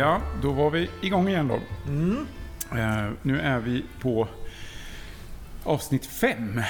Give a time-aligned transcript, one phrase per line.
[0.00, 1.58] Ja, då var vi igång igen då.
[1.86, 2.26] Mm.
[2.72, 4.28] Eh, nu är vi på
[5.64, 6.62] avsnitt fem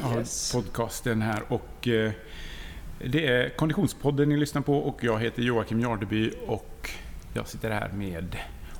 [0.00, 0.52] av Yes.
[0.52, 2.12] podcasten här och eh,
[2.98, 6.90] det är Konditionspodden ni lyssnar på och jag heter Joakim Jardeby och
[7.34, 8.36] jag sitter här med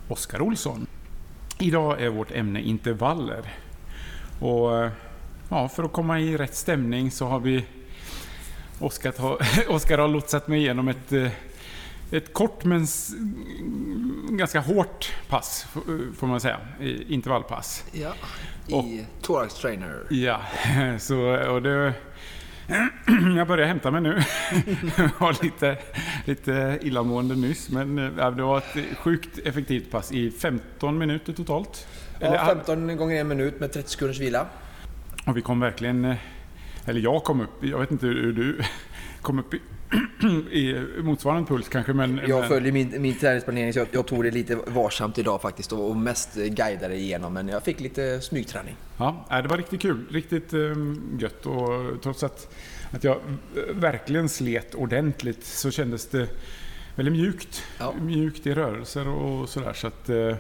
[0.09, 0.87] Oskar Olsson.
[1.59, 3.53] Idag är vårt ämne intervaller.
[4.41, 4.91] Och eh,
[5.49, 7.65] ja, för att komma i rätt stämning så har vi
[8.81, 11.29] Oskar har, lotsat mig igenom ett, eh,
[12.11, 12.87] ett kort men
[14.31, 15.67] ganska hårt pass,
[16.17, 16.59] får man säga.
[17.09, 17.85] Intervallpass.
[17.93, 18.13] Ja,
[18.71, 20.03] Och- i Thorax Trainer.
[20.11, 20.41] Ja,
[20.99, 21.93] så och det...
[23.37, 24.23] Jag börjar hämta mig nu.
[24.97, 25.77] Jag var lite,
[26.25, 31.87] lite illamående nyss, men eh, det var ett sjukt effektivt pass i 15 minuter totalt.
[32.21, 34.47] Eller, Ja, 15 gånger en minut med 30 sekunders vila.
[35.27, 36.05] Och vi kom verkligen...
[36.05, 36.17] eh,
[36.87, 38.61] Eller jag kom upp, jag vet inte hur du
[39.23, 39.55] kom upp
[40.51, 42.21] i, motsvarande puls kanske, men...
[42.27, 45.73] Jag men, följer min, min träningsplanering så jag, jag tog det lite varsamt idag faktiskt
[45.73, 48.77] och, mest guidade igenom men jag fick lite smygträning.
[48.99, 50.07] Ja, det var riktigt kul.
[50.11, 50.61] Riktigt eh,
[51.19, 51.47] gött.
[51.47, 52.55] Och trots att,
[52.91, 56.29] att jag eh, verkligen slet ordentligt så kändes det
[56.95, 57.63] väldigt mjukt.
[57.79, 57.95] Ja.
[58.01, 59.73] Mjukt i rörelser och sådär.
[59.73, 60.37] Så att, eh,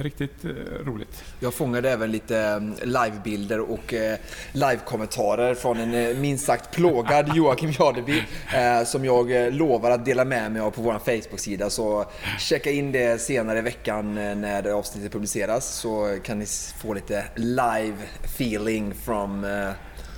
[0.00, 0.50] riktigt eh,
[0.84, 1.24] roligt.
[1.40, 4.18] Jag fångade även lite mm, livebilder och eh,
[4.52, 8.22] livekommentarer från en eh, minst sagt plågad Joakim Jardeby
[8.54, 11.70] eh, som jag lovar att dela med mig av på vår Facebook-sida.
[11.70, 12.06] Så
[12.38, 16.46] checka in det senare i veckan när det avsnittet publiceras så kan ni
[16.78, 19.42] få lite live feeling from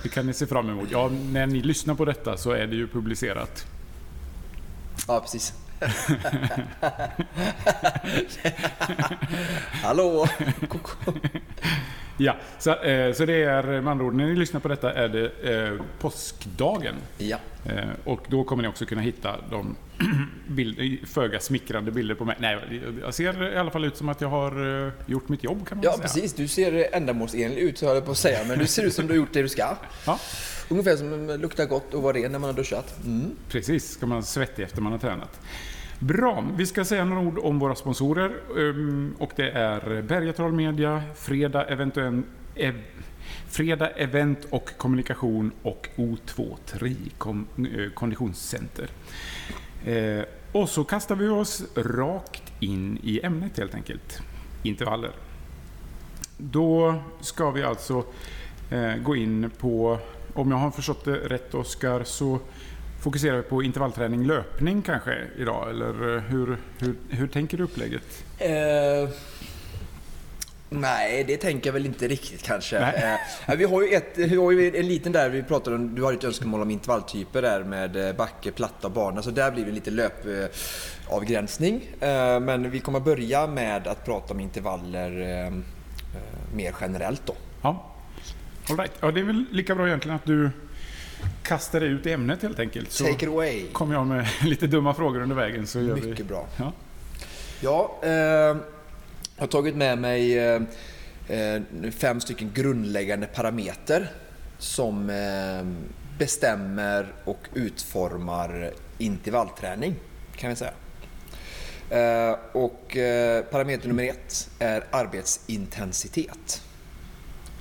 [0.03, 0.89] Det kan ni se fram emot.
[0.91, 3.65] Ja, när ni lyssnar på detta så är det ju publicerat.
[5.07, 5.53] Ja, precis.
[9.83, 10.27] Hallå!
[12.17, 15.09] Ja, så, eh, så det är med andra ord, när ni lyssnar på detta är
[15.09, 16.95] det eh, påskdagen.
[17.17, 19.75] Ja, Eh, och då kommer ni också kunna hitta de
[20.47, 22.35] bild, föga smickrande bilder på mig.
[22.39, 25.67] Nej, jag ser i alla fall ut som att jag har eh, gjort mitt jobb
[25.67, 26.01] kan man ja säga.
[26.01, 26.33] precis.
[26.33, 29.13] Du ser ändamålsenlig ut höll jag på att säga, men du ser ut som du
[29.13, 29.77] har gjort det du ska.
[30.05, 30.19] Ja,
[30.69, 32.95] Ungefär som eh, luktar gott och var ren när man har duschat.
[33.05, 33.31] Mm.
[33.49, 33.91] precis.
[33.91, 35.39] Ska man svettig efter man har tränat.
[36.03, 38.31] Bra, vi ska säga några ord om våra sponsorer.
[38.57, 42.21] Ehm, och det är Bergatroll Media, Fredag, eventuell,
[42.55, 42.81] ev,
[43.47, 46.57] Fredag Event och Kommunikation och O2
[47.17, 48.89] kom, eh, Konditionscenter.
[49.85, 54.21] Eh, och så kastar vi oss rakt in i ämnet helt enkelt.
[54.63, 55.11] Intervaller.
[56.37, 58.05] Då ska vi alltså
[58.69, 59.99] eh, gå in på,
[60.33, 62.39] om jag har förstått det rätt Oskar, så
[63.03, 65.69] fokuserar vi på intervallträning, löpning kanske idag?
[65.69, 68.23] Eller eh, hur, hur, hur tänker du upplägget?
[68.37, 69.09] Eh,
[70.69, 72.77] nej, det tänker jag väl inte riktigt kanske.
[72.77, 76.01] Eh, vi har ju ett, vi har ju en liten där vi pratade om, du
[76.01, 79.21] har ett önskemål om intervalltyper där med eh, backe, platta och bana.
[79.21, 81.81] Så där blir det lite löpavgränsning.
[81.99, 85.53] Eh, men vi kommer börja med att prata om intervaller eh, eh,
[86.55, 87.35] mer generellt då.
[87.61, 87.89] Ja,
[88.69, 88.91] All right.
[88.99, 90.49] ja det är väl lika bra egentligen att du
[91.43, 92.91] kastar dig ut i ämnet helt enkelt.
[92.91, 93.63] Så Take it away.
[93.71, 96.09] kommer jag med lite dumma frågor under vägen så gör vi...
[96.09, 96.47] Mycket bra.
[96.57, 96.71] Ja.
[97.61, 98.57] Ja, eh, jag
[99.37, 100.61] har tagit med mig eh,
[101.27, 101.61] eh,
[101.97, 104.11] fem stycken grundläggande parameter
[104.57, 109.95] som eh, bestämmer och utformar intervallträning
[110.35, 110.73] kan vi säga.
[111.89, 116.61] Eh, och eh, parameter nummer ett är arbetsintensitet.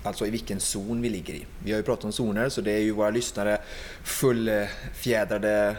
[0.02, 1.46] Alltså i vilken zon vi ligger i.
[1.64, 3.58] Vi har ju pratat om zoner så det är ju våra lyssnare
[4.04, 5.76] fullfjädrade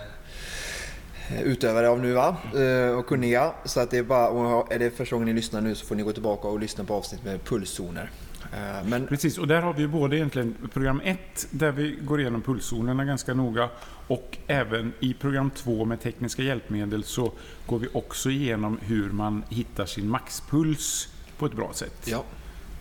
[1.30, 2.38] eh, utövare av nu va?
[2.56, 3.52] Eh, och kunniga.
[3.66, 5.96] Så att det är bara, och är det första gången ni lyssnar nu så får
[5.96, 8.10] ni gå tillbaka och lyssna på avsnitt med pulszoner.
[8.54, 12.22] Eh, Men Precis, och där har vi ju både egentligen program 1 där vi går
[12.22, 13.70] igenom pulszonerna ganska noga
[14.08, 17.32] och även i program 2 med tekniska hjälpmedel så
[17.68, 22.06] går vi också igenom hur man hittar sin maxpuls på ett bra sätt.
[22.06, 22.24] ja,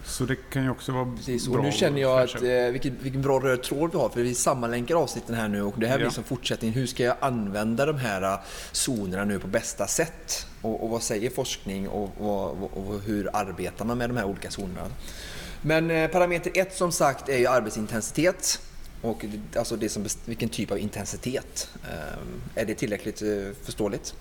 [0.05, 1.47] Så det kan ju också vara precis.
[1.49, 4.21] bra Och nu känner jag att eh, vilken, vilken bra röd tråd vi har för
[4.21, 6.11] vi sammanlänkar avsnitten här nu och det här blir Ja.
[6.11, 6.73] som fortsättning.
[6.73, 8.39] Hur ska jag använda de här eh,
[8.73, 10.47] zonerna nu på bästa sätt?
[10.63, 14.49] Och, och vad säger forskning och, och, och, hur arbetar man med de här olika
[14.51, 14.87] zonerna?
[15.63, 18.61] Men eh, parameter ett som sagt är ju arbetsintensitet.
[19.03, 19.25] Och
[19.57, 21.69] alltså det som, vilken typ av intensitet.
[21.85, 23.29] Eh, är det tillräckligt eh,
[23.65, 24.15] förståeligt?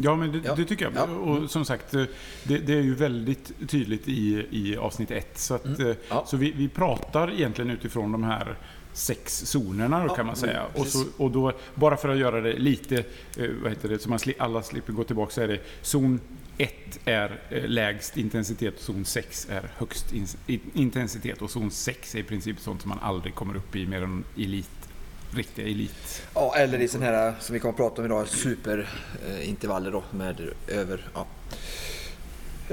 [0.00, 0.54] Ja, men det, Ja.
[0.54, 0.92] det tycker jag.
[0.96, 1.02] Ja.
[1.14, 2.04] Och som sagt, eh,
[2.44, 5.38] det, det är ju väldigt tydligt i, i avsnitt 1.
[5.38, 5.86] Så, att, Mm.
[5.90, 6.24] eh, Ja.
[6.28, 8.56] så vi, vi pratar egentligen utifrån de här
[8.92, 10.60] sex zonerna då, kan man säga.
[10.60, 12.96] mm, och, så, och då, bara för att göra det lite,
[13.36, 16.20] eh, vad heter det, så man sli, alla slipper gå tillbaka så är det zon
[16.58, 22.14] 1 är lägst intensitet och zon 6 är högst in, in, intensitet och zon 6
[22.14, 24.87] är i princip sånt som man aldrig kommer upp i mer än elit
[25.34, 26.22] riktiga elit.
[26.34, 30.50] Ja, eller i sån här som vi kommer att prata om idag, superintervaller då med
[30.68, 31.10] över...
[31.14, 31.26] Ja.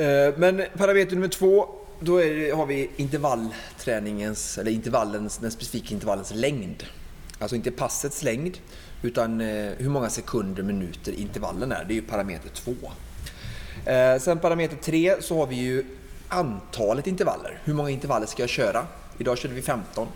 [0.03, 1.69] Eh, men parameter nummer två,
[1.99, 6.83] då är har vi intervallträningens, eller intervallens, den specifika intervallens längd.
[7.39, 8.57] Alltså inte passets längd,
[9.01, 11.85] utan eh, hur många sekunder, minuter intervallen är.
[11.87, 12.73] Det är ju parameter två.
[13.91, 15.85] Eh, sen parameter tre så har vi ju
[16.27, 17.59] antalet intervaller.
[17.63, 18.87] Hur många intervaller ska jag köra?
[19.17, 20.07] Idag körde vi 15.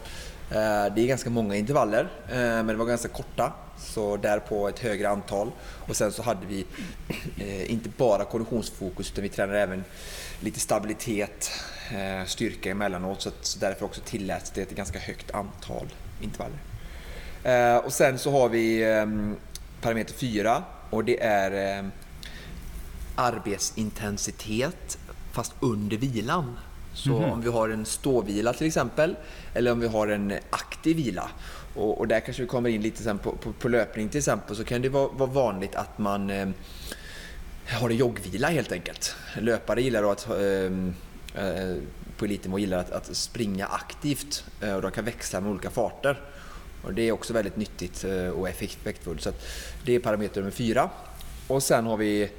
[0.52, 3.54] Eh, det är ganska många intervaller, eh, men det var ganska korta.
[3.78, 5.52] Så där på ett högre antal.
[5.88, 6.66] Och sen så hade vi
[7.40, 9.84] eh, inte bara konditionsfokus utan vi tränade även
[10.40, 11.52] lite stabilitet,
[12.26, 13.22] styrka emellanåt.
[13.22, 15.88] Så, så därför också tilläts det ett ganska högt antal
[16.22, 16.60] intervaller.
[17.86, 19.36] Och sen så har vi ehm,
[19.82, 21.92] parameter 4 och det är ehm,
[23.16, 24.98] arbetsintensitet
[25.32, 26.58] fast under vilan.
[27.00, 27.32] Så Mhm.
[27.32, 29.16] om vi har en ståvila till exempel
[29.54, 31.30] eller om vi har en aktiv vila.
[31.76, 34.56] Och, och där kanske vi kommer in lite sen på, på, på löpning till exempel
[34.56, 36.48] så kan det vara, vara vanligt att man eh,
[37.68, 39.16] har en joggvila helt enkelt.
[39.40, 41.76] Löpare gillar då att eh, eh,
[42.18, 46.20] på elitnivå gillar att, att springa aktivt eh, och de kan växla med olika farter.
[46.84, 49.22] Och det är också väldigt nyttigt eh, och effektfullt.
[49.22, 49.32] Så
[49.86, 50.90] det är parameter nummer fyra.
[51.48, 52.30] Och sen har vi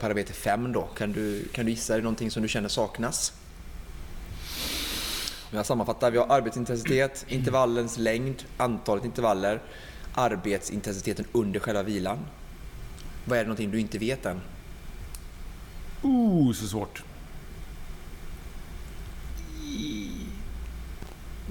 [0.00, 0.82] parameter fem då.
[0.82, 3.32] Kan du, kan du gissa, är det någonting som du känner saknas?
[5.50, 9.60] Jag sammanfattar, vi har arbetsintensitet, intervallens längd, antalet intervaller,
[10.14, 12.18] arbetsintensiteten under själva vilan.
[13.24, 14.40] Vad är det någonting du inte vet än?
[16.02, 17.02] Oh, så svårt.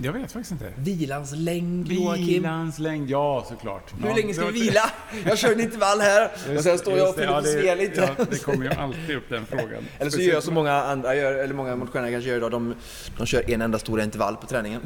[0.03, 0.73] Jag vet faktiskt inte.
[0.77, 2.25] Vilans längd, Joakim.
[2.25, 3.94] Bilans längd, ja såklart.
[4.01, 4.91] Hur ja, länge ska vi vila?
[5.25, 7.81] Jag kör en intervall här och sen står jag och Just det, fyller ja, det-
[7.81, 8.13] lite.
[8.17, 9.83] Ja, det kommer ju alltid upp den frågan.
[9.99, 12.51] Eller så gör jag som många andra gör, eller många motionärer kanske gör idag.
[12.51, 12.73] De,
[13.17, 14.81] de kör en enda stor intervall på träningen.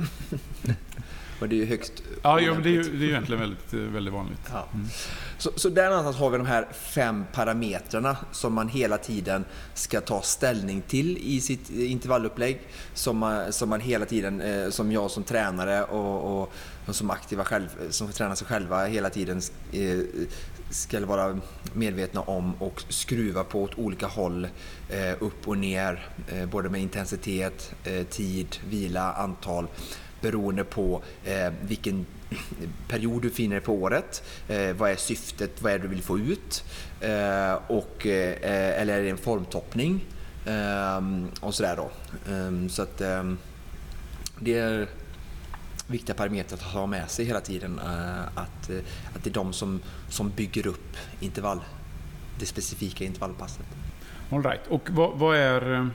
[1.42, 1.94] och det är ju högst
[2.24, 4.40] Ja, jo, men det är ju det är egentligen väldigt, väldigt vanligt.
[4.52, 4.68] Ja.
[5.38, 10.02] Så, så där någonstans har vi de här fem parametrarna som man hela tiden ska
[10.02, 12.62] ta ställning till i sitt intervallupplägg.
[12.94, 16.54] Som man, som man hela tiden, eh, som jag som tränare och, och,
[16.86, 19.42] och som aktiva själv, som tränar sig själva hela tiden
[19.72, 20.00] eh,
[20.70, 21.40] ska vara
[21.74, 24.48] medvetna om och skruva på åt olika håll,
[24.90, 26.06] eh, upp och ner,
[26.52, 27.74] både med intensitet,
[28.10, 29.68] tid, vila, antal
[30.22, 32.06] beroende på eh, vilken
[32.88, 34.24] period du finner dig på året.
[34.48, 35.62] Eh, vad är syftet?
[35.62, 36.64] Vad är det du vill få ut?
[37.02, 40.06] Eh, och, eh, eller är det en formtoppning?
[40.46, 41.02] Eh,
[41.42, 41.92] och sådär då.
[42.32, 43.34] Eh, så att eh,
[44.40, 44.88] det är
[45.88, 47.80] viktiga parametrar att ha med sig hela tiden.
[47.80, 48.78] Eh, att, eh,
[49.16, 51.60] att det är de som, som bygger upp intervall,
[52.40, 53.66] det specifika intervallpasset.
[54.32, 54.62] All right.
[54.70, 55.88] Och vad, vad är eh,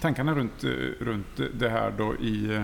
[0.00, 0.70] tankarna runt, eh,
[1.04, 2.54] runt det här då i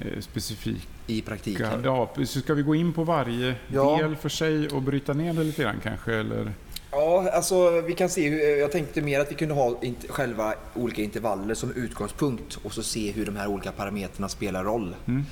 [0.00, 0.86] eh, specifika...
[1.06, 1.82] I praktiken.
[1.84, 3.96] Ja, så ska vi gå in på varje Ja.
[4.02, 6.14] del för sig och bryta ner det lite grann kanske?
[6.14, 6.52] Eller?
[6.90, 11.02] Ja, alltså vi kan se hur, jag tänkte mer att vi kunde ha själva olika
[11.02, 14.96] intervaller som utgångspunkt och så se hur de här olika parametrarna spelar roll.
[15.06, 15.24] Mm.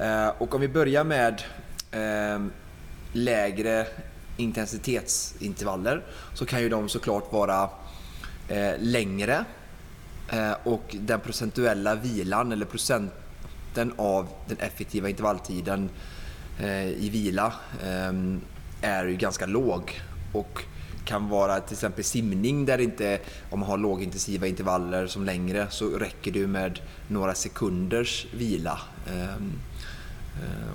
[0.00, 1.42] Eh, och om vi börjar med
[1.90, 2.44] eh,
[3.12, 3.86] lägre
[4.36, 6.02] intensitetsintervaller
[6.34, 7.62] så kan ju de såklart vara
[8.48, 9.44] eh, längre
[10.28, 15.90] Eh, och den procentuella vilan eller procenten av den effektiva intervalltiden
[16.58, 17.52] eh, i vila
[17.82, 18.12] eh,
[18.82, 20.00] är ju ganska låg
[20.32, 20.62] och
[21.04, 23.18] kan vara till exempel simning där inte,
[23.50, 28.80] om man har lågintensiva intervaller som längre så räcker det med några sekunders vila.
[29.08, 29.52] Ehm,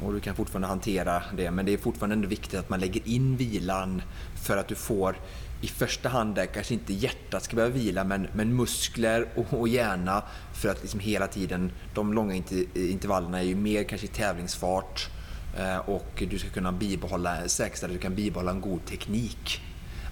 [0.03, 3.08] och du kan fortfarande hantera det men det är fortfarande ändå viktigt att man lägger
[3.08, 4.01] in vilan
[4.44, 5.15] för att du får
[5.62, 9.68] i första hand där kanske inte hjärtat ska behöva vila men, men muskler och, och
[9.68, 10.24] hjärna
[10.54, 15.10] för att liksom hela tiden, de långa inter- intervallerna är ju mer kanske i tävlingsfart
[15.58, 19.62] eh, och du ska kunna bibehålla, säkerställa att du kan bibehålla en god teknik.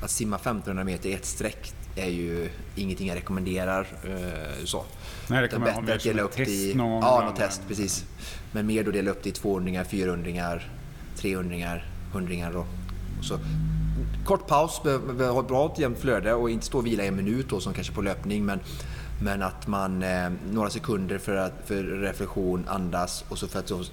[0.03, 3.87] Att simma 1500 meter i ett streck är ju ingenting jag rekommenderar.
[4.03, 4.85] eh, Så.
[5.27, 6.73] Nej, det kan man ha bättre mer att som dela upp test i...
[6.75, 8.05] någon Ja, något test, precis.
[8.51, 10.59] Men mer då dela upp det i 200 400
[11.17, 11.79] 300
[12.11, 12.65] 100 då.
[13.19, 13.39] Och så.
[14.25, 14.81] Kort paus,
[15.19, 17.73] ha ett bra och jämnt flöde och inte stå och vila en minut då, som
[17.73, 18.45] kanske på löpning.
[18.45, 18.59] Men,
[19.23, 23.67] men att man eh, några sekunder för, att, för reflektion, andas och så för att
[23.67, 23.83] så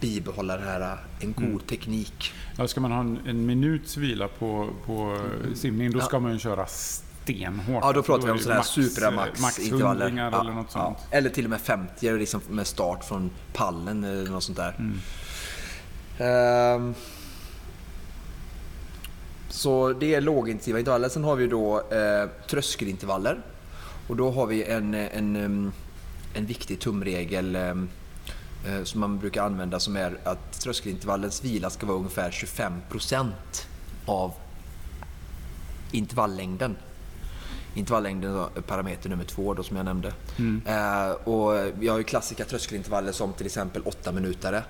[0.00, 1.58] bibehålla det här, en god Mm.
[1.58, 2.32] teknik.
[2.56, 5.18] Ja, ska man ha en, en minuts vila på, på
[5.54, 7.84] simning, då ska man ju köra stenhårt.
[7.84, 10.00] Ja, då pratar vi är om sådana här max- max superamax-intervaller.
[10.04, 10.82] hundringar Ja, eller något ja.
[10.84, 10.98] sånt.
[11.10, 14.74] Eller till och med 50 liksom med start från pallen eller något sånt där.
[14.78, 14.98] Mm.
[16.18, 16.94] Ehm,
[19.50, 21.08] så det är lågintensiva intervaller.
[21.08, 23.42] Sen har vi då eh, tröskelintervaller.
[24.08, 25.72] Och då har vi en, en,
[26.34, 27.74] en viktig tumregel eh,
[28.84, 33.30] som man brukar använda som är att tröskelintervallens vila ska vara ungefär 25%
[34.06, 34.32] av
[35.92, 36.76] intervallängden.
[37.74, 40.12] Intervallängden är parameter nummer två då, som jag nämnde.
[40.38, 40.62] Mm.
[40.66, 44.64] Eh, och vi har ju klassiska tröskelintervaller som till exempel 8 minuter.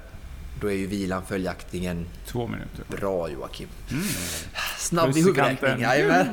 [0.61, 2.85] Då är ju vilan följaktligen Två minuter.
[2.89, 3.69] bra Joakim.
[4.79, 6.29] Snabb i huvudräkning, jajamän.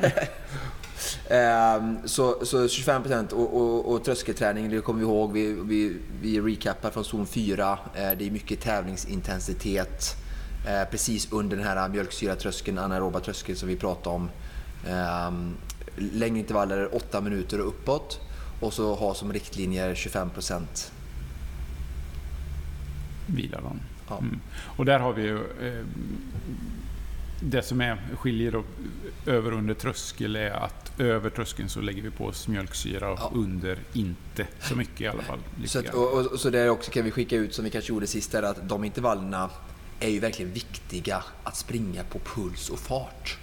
[1.30, 5.34] Ehm, så, så 25% och, och, och tröskelträning, det kommer vi ihåg.
[5.34, 7.80] Vi, vi, vi recappar från zon 4.
[7.96, 10.16] Eh, det är mycket tävlingsintensitet.
[10.68, 14.30] Eh, precis under den här mjölksyratröskeln, anaeroba tröskeln som vi pratade om.
[15.28, 15.58] Um,
[15.98, 18.20] längre intervaller, 8 minuter och uppåt.
[18.60, 20.62] Och så ha som riktlinjer 25%.
[23.26, 23.80] Vila dem.
[24.08, 24.18] Ja.
[24.18, 24.40] Mm.
[24.78, 25.86] Och där har vi ju eh,
[27.40, 28.64] det som är, skiljer då,
[29.26, 33.20] över och under tröskel är att över tröskeln så lägger vi på oss mjölksyra och
[33.20, 33.32] Ja.
[33.36, 35.40] under inte så mycket i alla fall.
[35.66, 38.08] Så, att, och, och, så där också kan vi skicka ut, som vi kanske gjorde
[38.08, 39.50] sist, är att de intervallerna
[40.00, 43.38] är ju verkligen viktiga att springa på puls och fart.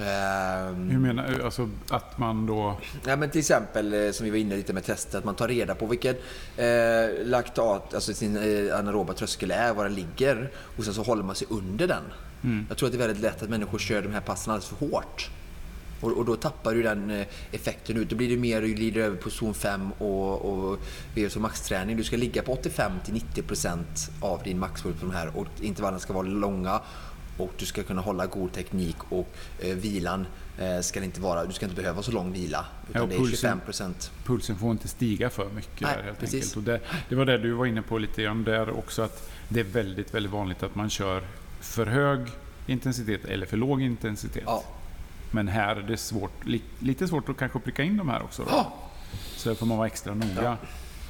[0.00, 1.42] Ehm, Hur menar du?
[1.42, 2.76] Alltså att man då...
[3.06, 5.48] Ja, men till exempel, eh, som vi var inne lite med testet, att man tar
[5.48, 6.16] reda på vilken
[6.56, 11.22] eh, laktat, alltså sin eh, anaeroba tröskel är, var den ligger och sen så håller
[11.22, 12.02] man sig under den.
[12.44, 12.66] Mm.
[12.68, 14.86] Jag tror att det är väldigt lätt att människor kör de här passen alldeles för
[14.86, 15.30] hårt.
[16.00, 18.10] Och, och då tappar du den eh, effekten ut.
[18.10, 20.78] Då blir det mer, du glider över på zon 5 och, och
[21.14, 21.96] VO2 maxträning.
[21.96, 23.78] Du ska ligga på 85-90%
[24.20, 26.80] av din maxpuls på de här och intervallen ska vara långa
[27.38, 30.26] och du ska kunna hålla god teknik och eh, vilan
[30.58, 32.64] eh, ska inte vara, du ska inte behöva så lång vila.
[32.90, 34.10] Utan Ja, det är pulsen- 25%.
[34.24, 36.34] Pulsen får inte stiga för mycket Nej, där helt precis.
[36.34, 36.56] enkelt.
[36.56, 39.60] Och det, det var det du var inne på lite grann där också att det
[39.60, 41.22] är väldigt, väldigt vanligt att man kör
[41.60, 42.20] för hög
[42.66, 44.42] intensitet eller för låg intensitet.
[44.46, 44.64] Ja.
[45.30, 48.42] Men här är det svårt, li, lite svårt att kanske pricka in de här också.
[48.42, 48.48] Då.
[48.50, 48.72] Ja.
[49.36, 50.42] Så där får man vara extra noga.
[50.42, 50.56] Ja.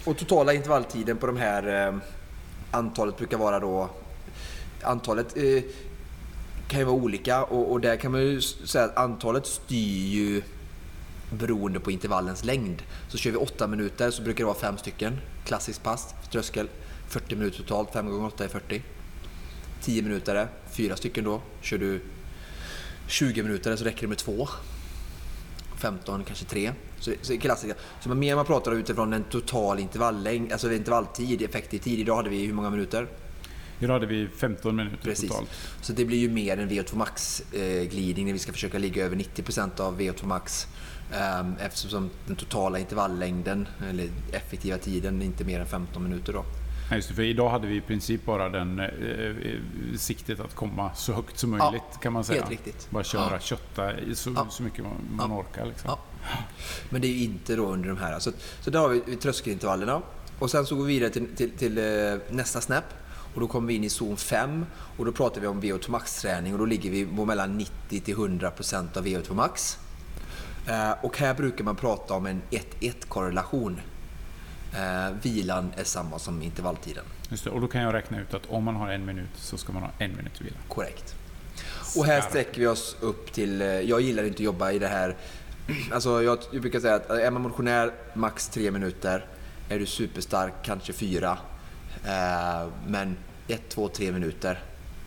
[0.05, 1.95] Och totala intervalltiden på de här eh,
[2.71, 3.91] antalet brukar vara då...
[4.83, 5.63] Antalet eh,
[6.73, 10.43] kan ju vara olika och, och där kan man ju säga att antalet styr ju
[11.31, 12.83] beroende på intervallens längd.
[13.09, 15.19] Så kör vi 8 minuter så brukar det vara 5 stycken.
[15.45, 16.69] Klassiskt pass, tröskel.
[17.09, 18.83] 40 minuter totalt, 5 gånger 8 är 40.
[19.83, 21.41] 10 minuter är stycken då.
[21.61, 22.01] Kör du
[23.07, 24.49] 20 minuter så räcker det med 2.
[25.77, 26.73] 15, kanske 3.
[26.99, 27.79] Så, så klassiska.
[28.01, 31.99] Så man mer man pratar utifrån en total intervallängd, alltså intervalltid, effektiv tid.
[31.99, 33.09] Idag hade vi hur många minuter?
[33.83, 35.31] Idag hade vi 15 minuter Precis.
[35.31, 35.51] totalt.
[35.81, 39.81] Så det blir ju mer en VO2 max-glidning när vi ska försöka ligga över 90%
[39.81, 40.67] av VO2 max.
[41.15, 46.33] ehm, Eftersom den totala intervalllängden, eller effektiva tiden, är inte mer än 15 minuter.
[46.33, 46.45] Då.
[46.91, 49.57] Ja, just det, för idag hade vi i princip bara den eh, eh,
[49.97, 52.39] siktet att komma så högt som möjligt kan man säga.
[52.41, 52.91] Helt riktigt.
[52.91, 53.39] Bara köra, Ja.
[53.39, 54.47] kötta så, Ja.
[54.51, 55.37] så mycket man, man Ja.
[55.39, 55.67] orkar.
[55.67, 55.91] Liksom.
[55.91, 55.99] Ja.
[56.91, 58.19] Men det är ju inte då under de här.
[58.19, 60.03] Så, så där har vi vi tröskelintervallerna.
[60.39, 61.85] Och sen så går vi vidare till, till, till eh,
[62.31, 62.85] nästa snap.
[63.35, 66.53] Och då kommer vi in i zon 5 och då pratar vi om VO2 max-träning
[66.53, 69.79] och då ligger vi på mellan 90 till 100% av VO2 max.
[70.69, 73.81] Eh, och här brukar man prata om en 1-1 korrelation.
[74.75, 77.05] Eh, vilan är samma som intervalltiden.
[77.29, 79.57] Just det, och då kan jag räkna ut att om man har en minut så
[79.59, 80.57] ska man ha en minut vila.
[80.69, 81.15] Korrekt.
[81.97, 83.63] Och här sträcker vi oss upp till...
[83.63, 85.17] eh, Jag gillar inte att jobba i det här...
[85.93, 89.27] Alltså jag, jag brukar säga att är man motionär, max tre minuter.
[89.69, 91.39] Är du superstark, kanske fyra.
[92.05, 93.17] Eh, men
[93.49, 94.59] ett, två, tre minuter.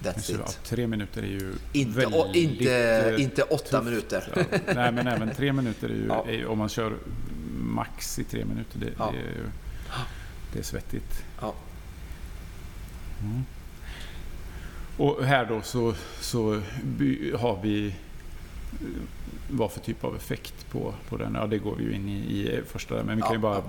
[0.04, 0.60] That's Så, ja, it.
[0.63, 2.75] tre minuter är ju Inte, och, inte,
[3.15, 3.84] eh, inte åtta tufft.
[3.86, 4.24] minuter.
[4.36, 4.58] Ja.
[4.75, 6.25] Nej, men även tre minuter är ju, Ja.
[6.30, 6.94] är om man kör
[7.60, 9.50] max i tre minuter, det, det är ju
[10.54, 11.24] det är svettigt.
[13.22, 13.46] Mm.
[14.98, 17.96] Och här då så, så by, har vi
[19.50, 21.36] vad för typ av effekt på, på den?
[21.36, 23.62] Ja, det går vi ju in i, i första men vi kan Ja, ju bara...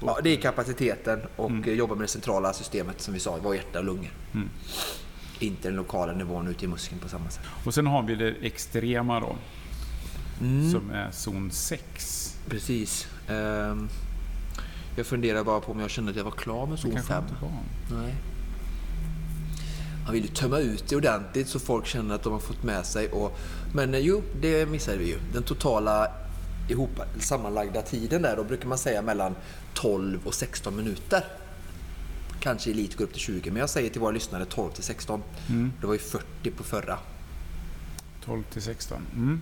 [0.00, 1.76] Ja, det är kapaciteten och Mm.
[1.76, 4.10] jobba med det centrala systemet som vi sa, var hjärta och lungor.
[4.34, 4.48] Mm.
[5.38, 7.44] Inte den lokala nivån ute i muskeln på samma sätt.
[7.64, 9.36] Och sen har vi det extrema då,
[10.40, 10.70] Mm.
[10.70, 12.36] som är zon 6.
[12.48, 13.08] Precis.
[13.28, 13.88] Ehm,
[14.96, 17.22] jag funderar bara på om jag kände att jag var klar med zon kanske 5.
[17.24, 17.52] inte var.
[18.02, 18.14] Nej.
[20.04, 22.86] Man vill ju tömma ut det ordentligt så folk känner att de har fått med
[22.86, 23.08] sig.
[23.12, 23.38] Och,
[23.74, 25.18] men eh, jo, det missade vi ju.
[25.32, 26.08] Den totala
[26.68, 29.34] ihop, sammanlagda tiden där, då brukar man säga mellan
[29.74, 31.24] 12 och 16 minuter.
[32.40, 35.22] Kanske elit går upp till 20, men jag säger till våra lyssnare 12 till 16.
[35.48, 35.72] Mm.
[35.80, 36.98] Det var ju 40 på förra.
[38.24, 39.06] 12 till 16.
[39.14, 39.40] Mm.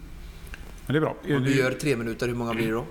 [0.87, 1.17] Men det är bra.
[1.37, 2.87] Om du gör tre minuter, hur många blir det då?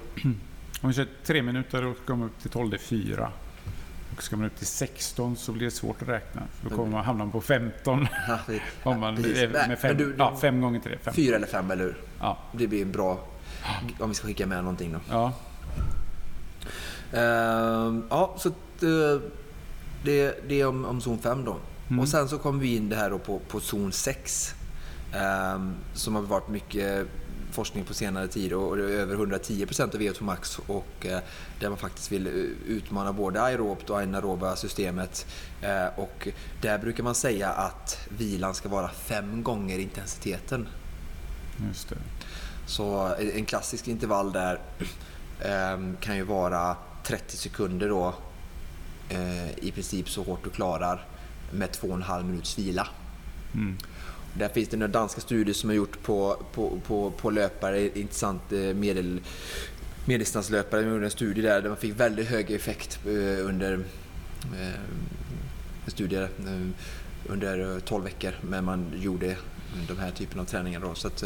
[0.82, 3.32] Om vi kör tre minuter och kommer upp till 12, det är 4.
[4.18, 6.42] Och ska man upp till 16 så blir det svårt att räkna.
[6.62, 8.08] Då kommer man hamna på 15.
[8.28, 8.40] Ja,
[8.84, 9.50] Om man precis.
[9.52, 10.98] med fem, du- du- ja, fem gånger tre.
[11.02, 11.14] Fem.
[11.14, 11.98] Fyra eller fem, eller hur?
[12.20, 13.20] Ja, Det blir bra...
[14.00, 15.00] Om vi ska skicka med någonting då.
[15.10, 15.34] ja.
[17.14, 18.50] Uh, ja, så
[18.86, 19.22] uh,
[20.04, 21.58] det, det är om, om zon 5 då.
[21.88, 22.00] Mm.
[22.00, 24.54] Och sen så kommer vi in det här då på, på zon 6.
[25.14, 27.08] Um, ehm, som har varit mycket
[27.52, 31.20] forskning på senare tid och över 110% av VO2 max och eh,
[31.60, 32.28] där man faktiskt vill
[32.68, 35.26] utmana både aerobt och anaeroba systemet.
[35.62, 36.28] Eh, och
[36.62, 40.68] där brukar man säga att vilan ska vara fem gånger intensiteten.
[41.68, 41.96] Just det.
[42.68, 44.60] Så en klassisk intervall där
[45.42, 48.14] ehm, kan ju vara 30 sekunder då
[49.10, 51.06] eh, i princip så hårt du klarar
[51.52, 52.88] med 2,5 minuts vila.
[53.54, 53.78] Mm.
[54.38, 58.52] Där finns det några danska studier som har gjort på, på, på, på löpare, intressant
[58.52, 59.20] eh, medel,
[60.06, 60.82] medeldistanslöpare.
[60.82, 63.74] De gjorde en studie där, där man fick väldigt hög effekt eh, under
[64.44, 64.80] eh,
[65.88, 66.30] studier
[67.26, 68.34] under 12 veckor.
[68.42, 69.36] Men man gjorde
[69.88, 70.80] de här typen av träningar.
[70.80, 70.96] Då.
[70.96, 71.24] Så att,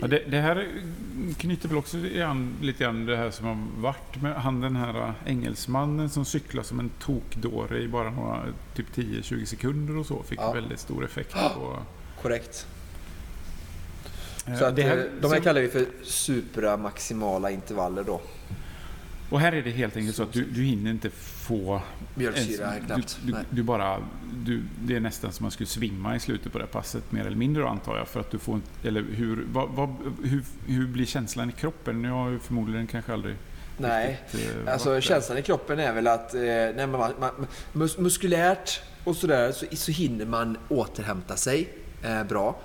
[0.00, 0.68] ja, det, det, här
[1.38, 5.14] knyter väl också an, lite grann det här som har varit med han den här
[5.26, 8.42] engelsmannen som cyklar som en tokdåre i bara några
[8.74, 10.22] typ 10-20 sekunder och så.
[10.22, 10.52] Fick ja.
[10.52, 11.78] väldigt stor effekt på
[12.24, 12.66] Korrekt.
[14.46, 18.20] Eh, så att, här, eh, de här kallar vi för supramaximala intervaller då.
[19.30, 21.82] Och här är det helt enkelt så att du, du hinner inte få...
[22.14, 23.18] Mjölksyra knappt.
[23.22, 23.98] Du, du, du, bara,
[24.32, 27.36] du, det är nästan som man skulle svimma i slutet på det passet, mer eller
[27.36, 28.08] mindre antar jag.
[28.08, 32.04] För att du får, eller hur, vad, vad, hur, hur blir känslan i kroppen?
[32.04, 33.36] Jag har ju förmodligen kanske aldrig
[33.78, 37.98] Nej, riktigt, eh, alltså känslan i kroppen är väl att eh, nej, man, man, mus
[37.98, 41.68] muskulärt och sådär så, så hinner man återhämta sig
[42.04, 42.56] eh, bra.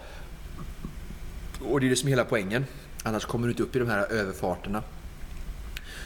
[1.62, 2.66] Och det är det som är hela poängen.
[3.04, 4.84] Annars kommer du inte upp i de här överfarterna.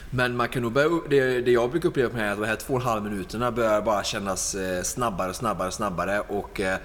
[0.09, 2.55] Men man kan nog börja, det, det jag brukar uppleva med är att de här
[2.55, 6.19] två och en halv minuterna börjar bara kännas eh, snabbare och snabbare och snabbare.
[6.19, 6.77] Och, eh,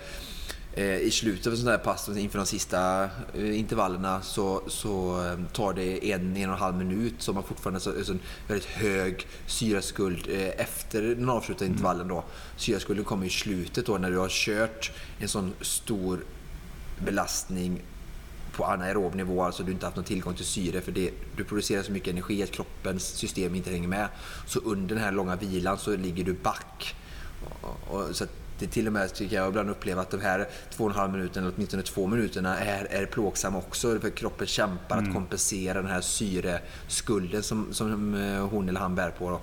[0.73, 5.25] eh, i slutet av en sån här pass, inför de sista eh, intervallerna, så, så
[5.25, 8.21] eh, tar det en, en och en halv minut så man fortfarande har så, en
[8.49, 12.09] väldigt hög syraskuld eh, efter den avslutade intervallen.
[12.09, 12.25] Då.
[12.57, 16.21] Syraskulden kommer i slutet då när du har kört en sån stor
[17.05, 17.83] belastning
[18.53, 21.83] på anaerob nivå, alltså du inte haft någon tillgång till syre för det, du producerar
[21.83, 24.09] så mycket energi att kroppens system inte hänger med.
[24.47, 26.97] Så under den här långa vilan så ligger du back.
[27.61, 28.27] Och, och, så
[28.59, 31.13] det till och med tycker jag ibland upplever att de här två och en halv
[31.13, 34.01] minuterna, eller åtminstone två minuterna, är, är plågsamma också.
[34.01, 35.09] För kroppen kämpar mm.
[35.09, 39.41] att kompensera den här syreskulden som, som eh, hon eller han bär på.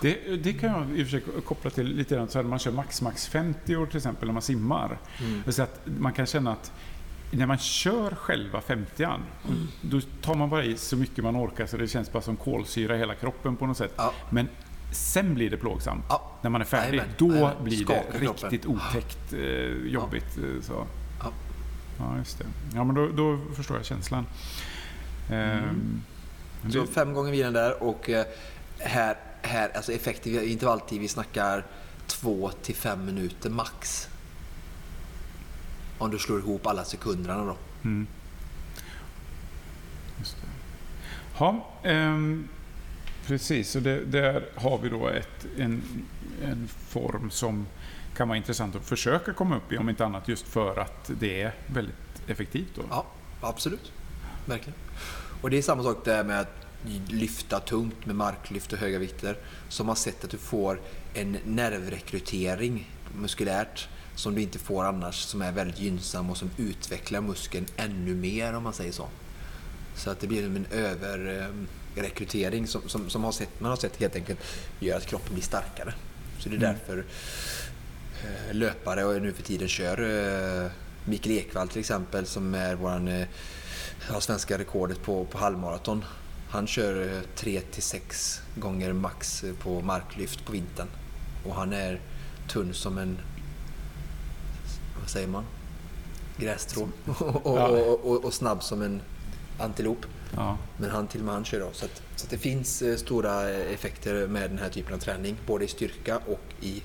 [0.00, 2.58] Det, det kan jag i och för sig koppla till lite grann så här, man
[2.58, 4.98] kör max max 50 år till exempel när man simmar.
[5.20, 5.52] Mm.
[5.52, 6.72] Så att man kan känna att
[7.36, 9.68] när man kör själva 50an, mm.
[9.80, 12.96] då tar man bara i så mycket man orkar så det känns bara som kolsyra
[12.96, 13.92] i hela kroppen på något sätt.
[13.96, 14.12] Ja.
[14.30, 14.48] Men
[14.92, 16.04] sen blir det plågsamt.
[16.08, 16.30] Ja.
[16.42, 17.14] När man är färdig, Amen.
[17.18, 17.64] då Amen.
[17.64, 19.40] blir det riktigt otäckt eh,
[19.92, 20.36] jobbigt.
[20.36, 20.42] Ja.
[20.42, 20.86] Eh, så.
[21.20, 21.30] Ja.
[21.98, 22.44] ja, just det.
[22.74, 24.26] Ja, men då, då förstår jag känslan.
[25.30, 25.58] Mm.
[25.58, 26.02] Ehm,
[26.72, 26.86] så det...
[26.86, 28.24] fem gånger vilan där och eh,
[28.78, 31.66] här, här alltså effektiv intervalltid, vi snackar
[32.06, 34.08] två till fem minuter max.
[36.02, 37.56] Om du slår ihop alla sekunderna då.
[37.84, 38.06] Mm.
[40.18, 40.48] Just det.
[41.38, 42.48] Ja, ehm,
[43.26, 43.76] precis.
[43.76, 45.82] Och det, där har vi då ett, en,
[46.42, 47.66] en form som
[48.16, 51.42] kan vara intressant att försöka komma upp i, om inte annat just för att det
[51.42, 52.74] är väldigt effektivt.
[52.74, 52.82] Då.
[52.90, 53.06] Ja,
[53.40, 53.92] absolut.
[54.46, 54.78] Verkligen.
[55.42, 56.66] Och det är samma sak där med att
[57.08, 59.36] lyfta tungt med marklyft och höga vikter.
[59.68, 60.80] Som har sett att du får
[61.14, 67.20] en nervrekrytering muskulärt som du inte får annars, som är väldigt gynnsam och som utvecklar
[67.20, 69.08] muskeln ännu mer om man säger så.
[69.96, 74.16] Så att det blir en överrekrytering som, som, som har sett, man har sett helt
[74.16, 74.38] enkelt
[74.80, 75.94] gör att kroppen blir starkare.
[76.38, 76.72] Så det är mm.
[76.72, 77.04] därför
[78.22, 80.00] eh, löpare och nu för tiden kör
[80.64, 80.70] eh,
[81.04, 83.26] Mikael Ekvall till exempel som är våran, eh,
[84.08, 86.04] har svenska rekordet på, på halvmaraton.
[86.48, 90.88] Han kör 3 till 6 gånger max på marklyft på vintern.
[91.44, 92.00] Och han är
[92.48, 93.18] tunn som en
[95.02, 95.44] vad säger man?
[96.36, 96.88] Grästrå.
[97.18, 99.02] och, och, och, och, snabb som en
[99.58, 100.06] antilop.
[100.36, 100.58] Ja.
[100.76, 101.68] Men han till och med han kör då.
[101.72, 105.36] Så, att, så att det finns eh, stora effekter med den här typen av träning.
[105.46, 106.82] Både i styrka och i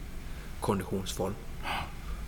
[0.61, 1.33] konditionsform.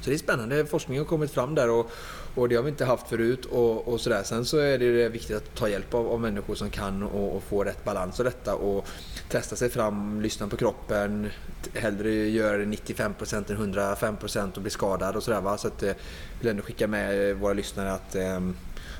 [0.02, 0.66] Så det är spännande.
[0.66, 1.92] Forskningen har kommit fram där och,
[2.36, 3.46] och det har vi inte haft förut.
[3.46, 4.24] Och, och sådär.
[4.24, 7.44] Sen så är det viktigt att ta hjälp av, av människor som kan och, och
[7.44, 8.56] få rätt balans av detta.
[8.56, 8.88] Och
[9.30, 11.30] testa sig fram, lyssna på kroppen.
[11.74, 15.58] Hellre göra 95% än 105% och bli skadad och sådär.
[15.58, 15.94] Så att, eh,
[16.40, 18.40] vill ändå skicka med eh, våra lyssnare att eh,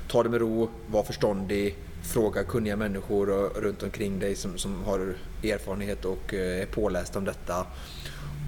[0.08, 3.26] ta det med ro, var förståndig, fråga kunniga människor
[3.60, 5.14] runt omkring dig som, som har
[5.44, 7.66] erfarenhet och eh, är pålästa om detta.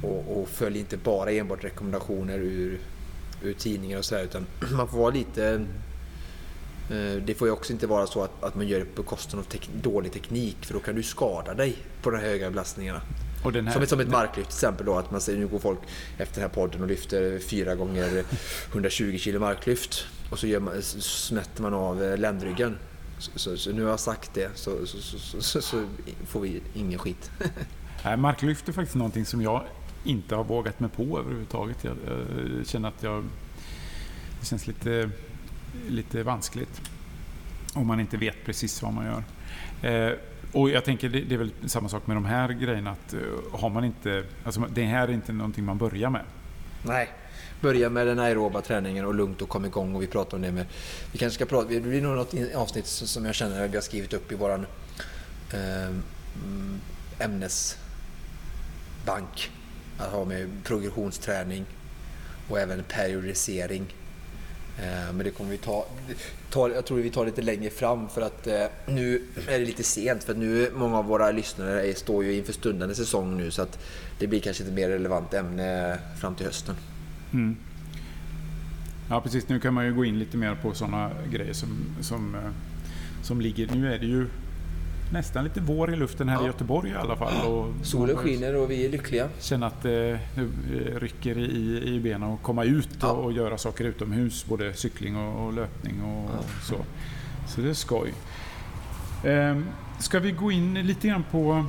[0.03, 2.81] Och, och följ inte bara enbart rekommendationer ur,
[3.43, 5.67] ur tidningar och sådär utan man får vara lite
[7.27, 9.45] det får ju också inte vara så att, att man gör det på kostnad av
[9.45, 13.01] tek dålig teknik för då kan du skada dig på de höga belastningarna.
[13.45, 15.79] Här, som, ett, som ett marklyft till exempel då att man säger nu går folk
[16.19, 18.25] efter den här podden och lyfter fyra gånger
[18.71, 22.79] 120 kilo marklyft och så, man, så smätter man av eh, ländryggen.
[23.19, 24.87] Så, så, så, nu har jag sagt det så,
[25.41, 25.85] så
[26.27, 27.31] får vi ingen skit.
[28.05, 29.63] Nej, marklyft är faktiskt någonting som jag
[30.05, 31.85] inte har vågat mig på överhuvudtaget.
[31.85, 31.97] Jag,
[32.59, 33.25] jag känner att jag,
[34.41, 35.11] det känns lite,
[35.89, 36.81] lite vanskligt
[37.75, 39.23] om man inte vet precis vad man gör.
[39.91, 40.13] Eh,
[40.53, 42.91] och jag tänker det, det, är väl samma sak med de här grejerna.
[42.91, 43.21] Att, eh,
[43.53, 46.25] har man inte, alltså, det här är inte någonting man börjar med.
[46.83, 47.09] Nej,
[47.61, 50.53] börja med den aeroba träningen och lugnt och kom igång och vi pratar om det
[50.53, 50.67] med...
[51.13, 53.83] Vi kanske ska prata, det blir nog något avsnitt som jag känner att vi har
[53.83, 54.67] skrivit upp i våran
[55.53, 55.97] eh,
[57.19, 57.81] ämnesbank.
[59.99, 61.65] Att ha med progressionsträning
[62.49, 63.95] och även periodisering
[64.79, 65.87] Eh, men det kommer vi ta,
[66.51, 69.83] ta, jag tror vi tar lite längre fram för att eh, nu är det lite
[69.83, 73.51] sent för att nu många av våra lyssnare är, står ju inför stundande säsong nu
[73.51, 73.79] så att
[74.19, 76.75] det blir kanske ett mer relevant ämne fram till hösten.
[77.33, 77.57] Mm.
[79.11, 81.69] Ja precis, nu kan man ju gå in lite mer på sådana grejer som,
[82.01, 82.51] som, eh,
[83.23, 83.69] som ligger.
[83.75, 84.27] Nu är det ju
[85.13, 86.43] nästan lite vår i luften här ja.
[86.43, 87.47] i Göteborg i alla fall.
[87.47, 89.29] Och Solen skiner och vi är lyckliga.
[89.41, 90.51] Känner att det nu
[90.87, 93.11] eh, rycker i, i benen och komma ut ja.
[93.11, 94.47] och, och, göra saker utomhus.
[94.47, 96.45] Både cykling och, och löpning och, ja.
[96.63, 96.77] så.
[97.49, 98.15] Så det är skoj.
[99.25, 99.67] Ehm,
[99.99, 101.67] ska vi gå in lite grann på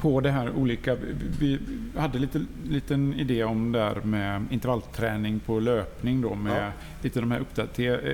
[0.00, 0.96] på det här olika.
[1.40, 1.58] Vi
[1.96, 6.72] hade lite liten idé om det här med intervallträning på löpning då med ja.
[7.02, 7.44] lite de här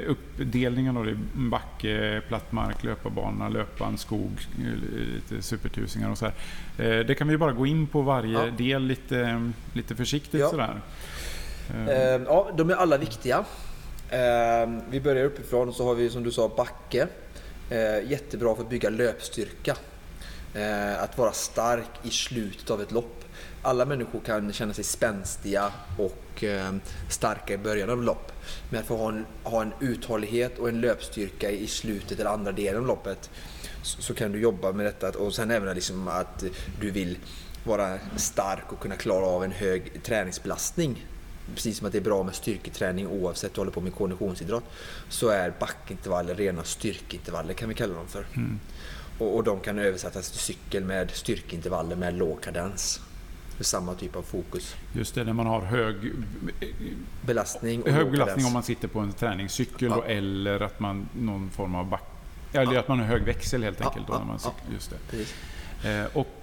[0.06, 1.04] uppdelningarna.
[1.04, 4.30] Då, backe, platt mark, löparbana, löpband, skog,
[5.14, 6.34] lite supertusingar och så här.
[6.78, 8.50] Eh, det kan vi bara gå in på varje ja.
[8.58, 10.48] del lite, lite försiktigt ja.
[10.48, 10.80] sådär.
[12.26, 13.44] Ja, de är alla viktiga.
[14.90, 17.06] Vi börjar uppifrån och så har vi som du sa backe.
[18.04, 19.76] Jättebra för att bygga löpstyrka.
[20.54, 23.24] Eh, att vara stark i slutet av ett lopp.
[23.62, 26.72] Alla människor kan känna sig spänstiga och eh,
[27.08, 28.32] starka i början av lopp.
[28.70, 32.52] Men att få ha en, ha en uthållighet och en löpstyrka i slutet eller andra
[32.52, 33.30] delen av loppet
[33.82, 35.18] så, så kan du jobba med detta.
[35.18, 36.44] Och sen även liksom att
[36.80, 37.18] du vill
[37.64, 41.06] vara stark och kunna klara av en hög träningsbelastning.
[41.54, 44.64] Precis som att det är bra med styrketräning oavsett om du håller på med konditionsidrott.
[45.08, 48.26] Så är backintervaller rena styrkeintervaller kan vi kalla dem för.
[48.36, 48.60] Mm.
[49.18, 53.00] Och, och de kan översättas till cykel med styrkeintervaller med låg kadens.
[53.60, 54.74] Samma typ av fokus.
[54.92, 56.12] Just det, när man har hög
[57.26, 60.04] belastning, hög belastning om man sitter på en träningscykel ja.
[60.04, 62.02] eller att man någon form av back...
[62.52, 62.80] Eller ja.
[62.80, 64.04] att man har hög växel helt enkelt.
[64.08, 64.72] Ja, då, när man cyklar.
[64.72, 64.92] Just
[65.82, 66.00] det.
[66.00, 66.41] Eh, och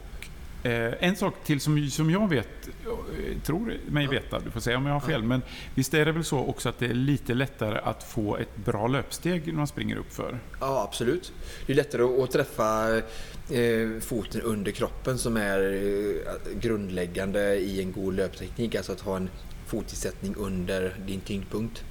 [0.64, 4.86] en sak till som, som jag vet, eh, tror mig veta, du får säga om
[4.86, 5.42] jag har fel, men
[5.76, 8.88] visst är det väl så också att det är lite lättare att få ett bra
[8.88, 10.40] löpsteg när man springer upp för?
[10.60, 11.34] Ja, absolut.
[11.66, 17.92] Det är lättare att träffa eh, foten under kroppen som är eh, grundläggande i en
[17.92, 19.30] god löpteknik, alltså att ha en
[19.68, 21.84] fotisättning under din tyngdpunkt.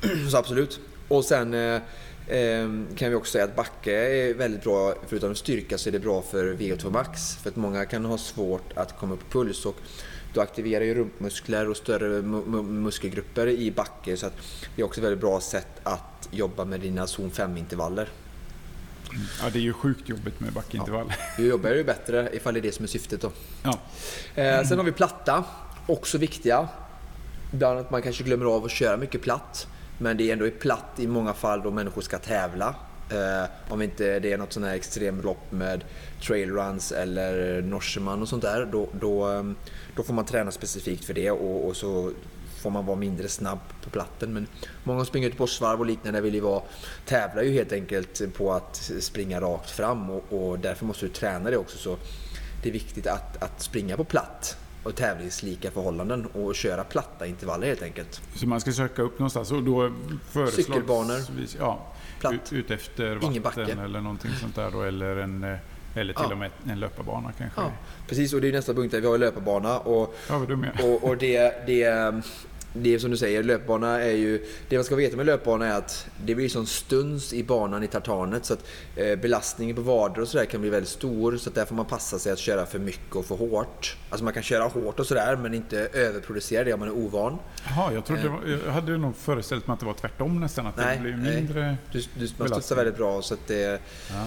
[0.30, 0.80] Så absolut.
[1.08, 1.80] Och sen eh,
[2.96, 6.22] kan vi också säga att backe är väldigt bra, förutom styrka så är det bra
[6.22, 7.36] för VO2 max.
[7.36, 9.76] För att många kan ha svårt att komma upp i puls och
[10.34, 12.22] du aktiverar ju rumpmuskler och större
[12.62, 14.36] muskelgrupper i backe så att
[14.76, 18.08] det är också ett väldigt bra sätt att jobba med dina zon 5-intervaller.
[19.42, 21.06] Ja, det är ju sjukt jobbigt med backintervall.
[21.08, 21.14] Ja.
[21.36, 23.30] Du jobbar ju bättre ifall det är det som är syftet då.
[23.62, 23.78] Ja.
[24.42, 25.44] Eh, sen har vi platta,
[25.86, 26.68] också viktiga.
[27.52, 29.66] Bland annat man kanske glömmer av att köra mycket platt.
[30.02, 32.74] Men det är ändå platt i många fall då människor ska tävla.
[33.10, 35.84] Eh, om inte det är något sånt här extremlopp med
[36.26, 38.68] trailruns eller Norseman och sånt där.
[38.72, 39.42] Då, då, eh,
[39.96, 42.10] då får man träna specifikt för det och, och, så
[42.62, 44.32] får man vara mindre snabb på platten.
[44.32, 44.46] Men
[44.84, 46.62] många som springer ut Göteborgsvarv och liknande vill ju vara,
[47.06, 51.50] tävlar ju helt enkelt på att springa rakt fram och, och därför måste du träna
[51.50, 51.78] det också.
[51.78, 51.96] Så
[52.62, 57.66] det är viktigt att, att springa på platt och tävlingslika förhållanden och köra platta intervaller
[57.66, 58.22] helt enkelt.
[58.34, 59.92] Så man ska söka upp någonstans och då
[60.30, 60.66] föreslås...
[60.66, 61.20] Cykelbanor.
[61.58, 61.86] Ja,
[62.20, 62.52] Platt.
[62.52, 65.56] ut efter vatten eller någonting sånt där då, eller en eh,
[65.94, 66.32] eller till ja.
[66.32, 67.60] och med en löparbana kanske.
[67.60, 67.72] Ja,
[68.08, 68.90] precis, och det är nästa punkt.
[68.90, 69.78] Där vi har löparbana.
[69.78, 70.46] Och, ja,
[70.82, 72.22] och, och det, det,
[72.72, 74.46] det är som du säger, löpbana är ju...
[74.68, 77.86] Det man ska veta med löpbana är att det blir sån stuns i banan i
[77.86, 78.64] tartanet så att
[78.96, 81.86] eh, belastningen på vader och sådär kan bli väldigt stor så att där får man
[81.86, 83.96] passa sig att köra för mycket och för hårt.
[84.10, 87.38] Alltså man kan köra hårt och sådär men inte överproducera det om man är ovan.
[87.64, 90.76] Jaha, jag, trodde, var, jag hade nog föreställt mig att det var tvärtom nästan, att
[90.76, 91.76] nej, det blir mindre nej.
[91.92, 93.80] Du, du, Man studsar väldigt bra så att det...
[94.10, 94.26] Ah.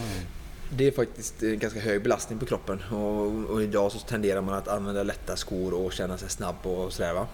[0.77, 4.53] Det är faktiskt en ganska hög belastning på kroppen och, och, idag så tenderar man
[4.53, 7.27] att använda lätta skor och känna sig snabb och sådär va.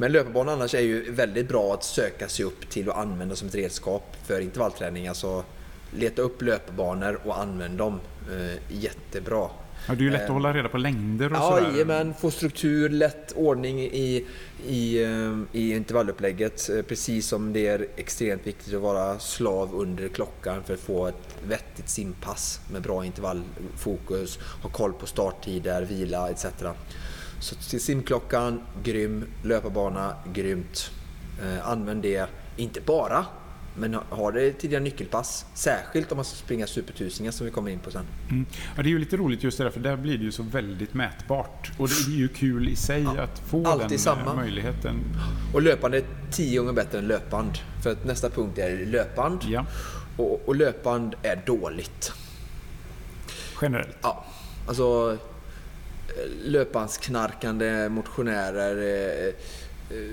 [0.00, 3.48] Men löparbanor annars är ju väldigt bra att söka sig upp till och använda som
[3.48, 5.08] ett redskap för intervallträning.
[5.08, 5.44] Alltså
[5.90, 8.00] leta upp löparbanor och använd dem.
[8.32, 9.50] Eh, jättebra.
[9.88, 11.84] Ja, det är ju lätt att hålla reda på längder och ja, sådär.
[11.84, 14.26] men få struktur, lätt ordning i,
[14.66, 16.70] i, eh, i intervallupplägget.
[16.70, 21.06] Eh, precis som det är extremt viktigt att vara slav under klockan för att få
[21.06, 26.46] ett vettigt simpass med bra intervallfokus, ha koll på starttider, vila etc.
[27.40, 29.24] Så till simklockan, grym.
[29.42, 30.90] Löparbana, grymt.
[31.42, 33.26] Eh, använd det, inte bara
[33.78, 35.46] men har det tidigare nyckelpass.
[35.54, 38.04] Särskilt om man ska springa supertusingar som vi kommer in på sen.
[38.30, 38.46] Mm.
[38.76, 40.42] Ja, det är ju lite roligt just det där, för där blir det ju så
[40.42, 41.70] väldigt mätbart.
[41.78, 44.34] Och det är ju kul i sig ja, att få den eh, samma.
[44.34, 44.96] möjligheten.
[45.54, 47.52] Och löpande är tio gånger bättre än löpband.
[47.82, 49.40] För att nästa punkt är löpband.
[49.48, 49.66] Ja.
[50.16, 52.12] Och, och löpband är dåligt.
[53.62, 53.96] Generellt?
[54.02, 54.24] Ja.
[54.68, 55.18] Alltså
[56.44, 59.28] löpbandsknarkande motionärer eh,
[59.98, 60.12] eh,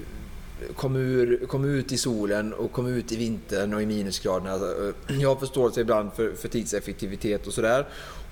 [0.75, 4.51] kom, ur, kom ut i solen och kom ut i vintern och i minusgraderna.
[4.51, 7.85] Alltså, eh, jag har förståelse ibland för, för tidseffektivitet och sådär.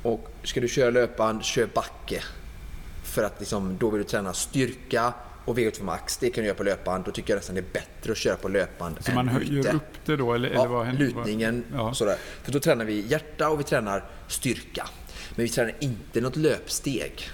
[0.04, 2.24] Och ska du köra löpband, kör backe.
[3.04, 5.14] För att liksom, då vill du träna styrka
[5.46, 6.18] och VO2 max.
[6.18, 7.06] Det kan du göra på löpband.
[7.06, 9.82] Då tycker jag nästan det är bättre att köra på löpband Så man höjer upp
[10.06, 10.34] det då?
[10.34, 11.06] Eller, ja, eller vad händer?
[11.06, 11.94] lutningen ja.
[11.94, 12.18] sådär.
[12.44, 14.88] För då tränar vi hjärta och vi tränar styrka.
[15.36, 17.30] Men vi tränar inte något löpsteg.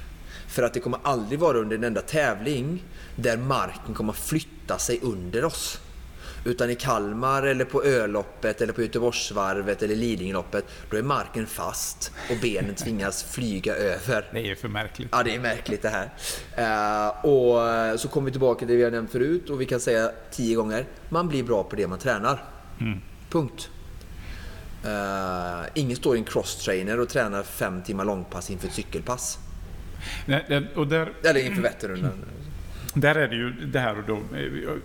[0.49, 2.83] För att det kommer aldrig vara under en enda tävling
[3.15, 5.79] där marken kommer flytta sig under oss.
[6.45, 12.11] Utan i Kalmar eller på Öloppet eller på Göteborgsvarvet eller Lidingöloppet, då är marken fast
[12.29, 14.29] och benen tvingas flyga över.
[14.33, 15.09] Det är för märkligt.
[15.11, 16.09] Ja, det är märkligt det här.
[16.57, 19.79] Uh, och så kommer vi tillbaka till det vi har nämnt förut och vi kan
[19.79, 22.43] säga tio gånger, man blir bra på det man tränar.
[22.79, 22.99] Mm.
[23.29, 23.69] Punkt.
[24.85, 29.39] Uh, ingen står i en crosstrainer och tränar fem timmar långpass inför ett cykelpass.
[30.25, 32.25] Nej, och där, Eller inför Vätternrundan.
[32.93, 34.21] Där är det ju det här och då.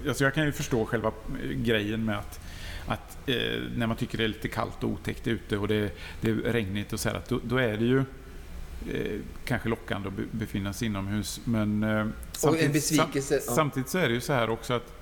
[0.09, 1.13] Alltså jag kan ju förstå själva
[1.55, 2.41] grejen med att
[2.87, 3.37] att eh,
[3.77, 6.93] när man tycker det är lite kallt och otäckt ute och det, det är regnigt
[6.93, 10.87] och så här, att då, då är det ju eh, kanske lockande att befinna sig
[10.87, 11.41] inomhus.
[11.45, 13.39] Men eh, samtidigt, sam, ja.
[13.39, 15.01] samtidigt så är det ju så här också att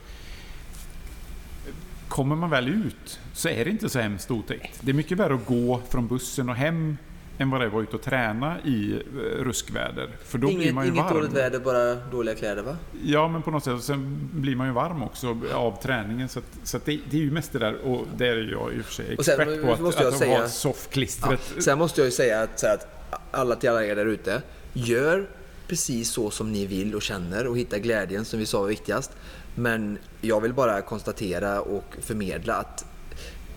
[2.09, 4.79] kommer man väl ut så är det inte så hemskt otäckt.
[4.81, 6.97] Det är mycket värre att gå från bussen och hem
[7.43, 10.09] än vad det är att vara ute och träna i eh, ruskväder.
[10.25, 11.15] För då inget blir man ju inget varm.
[11.15, 12.77] dåligt väder, bara dåliga kläder va?
[13.05, 13.83] Ja, men på något sätt.
[13.83, 16.29] Sen blir man ju varm också av träningen.
[16.29, 17.75] Så, att, så att det, det, är ju mest det där.
[17.75, 19.73] Och det är jag i och för sig expert sen, på.
[19.73, 21.41] Att, måste att, att säga, ha soffklistret.
[21.57, 22.87] Ja, sen måste jag ju säga att, att
[23.31, 24.43] alla till alla er där ute.
[24.73, 25.29] Gör
[25.69, 29.11] precis så som ni vill och känner och hitta glädjen som vi sa var viktigast.
[29.55, 32.85] Men jag vill bara konstatera och förmedla att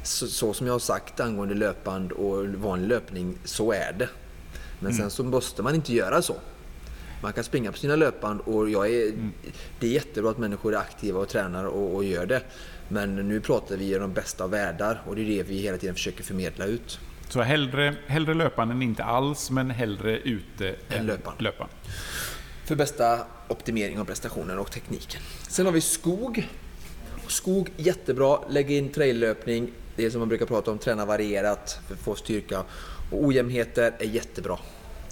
[0.07, 4.09] så, så, som jag har sagt angående löpband och vanlig löpning, så är det.
[4.79, 5.01] Men mm.
[5.01, 6.35] sen så måste man inte göra så.
[7.21, 9.31] Man kan springa på sina löpband och jag är, mm.
[9.79, 12.41] det är jättebra att människor är aktiva och tränar och, och gör det.
[12.87, 15.77] Men nu pratar vi om de bästa av världar och det är det vi hela
[15.77, 16.99] tiden försöker förmedla ut.
[17.29, 21.37] Så hellre, hellre löparen än inte alls, men hellre ute än löparen.
[21.39, 21.69] löparen.
[22.65, 25.21] För bästa optimering av prestationen och tekniken.
[25.47, 26.49] Sen har vi skog.
[27.27, 28.39] Skog, jättebra.
[28.49, 32.63] Lägg in traillöpning, det som man brukar prata om, träna varierat för att få styrka.
[33.12, 34.58] Och ojämnheter är jättebra.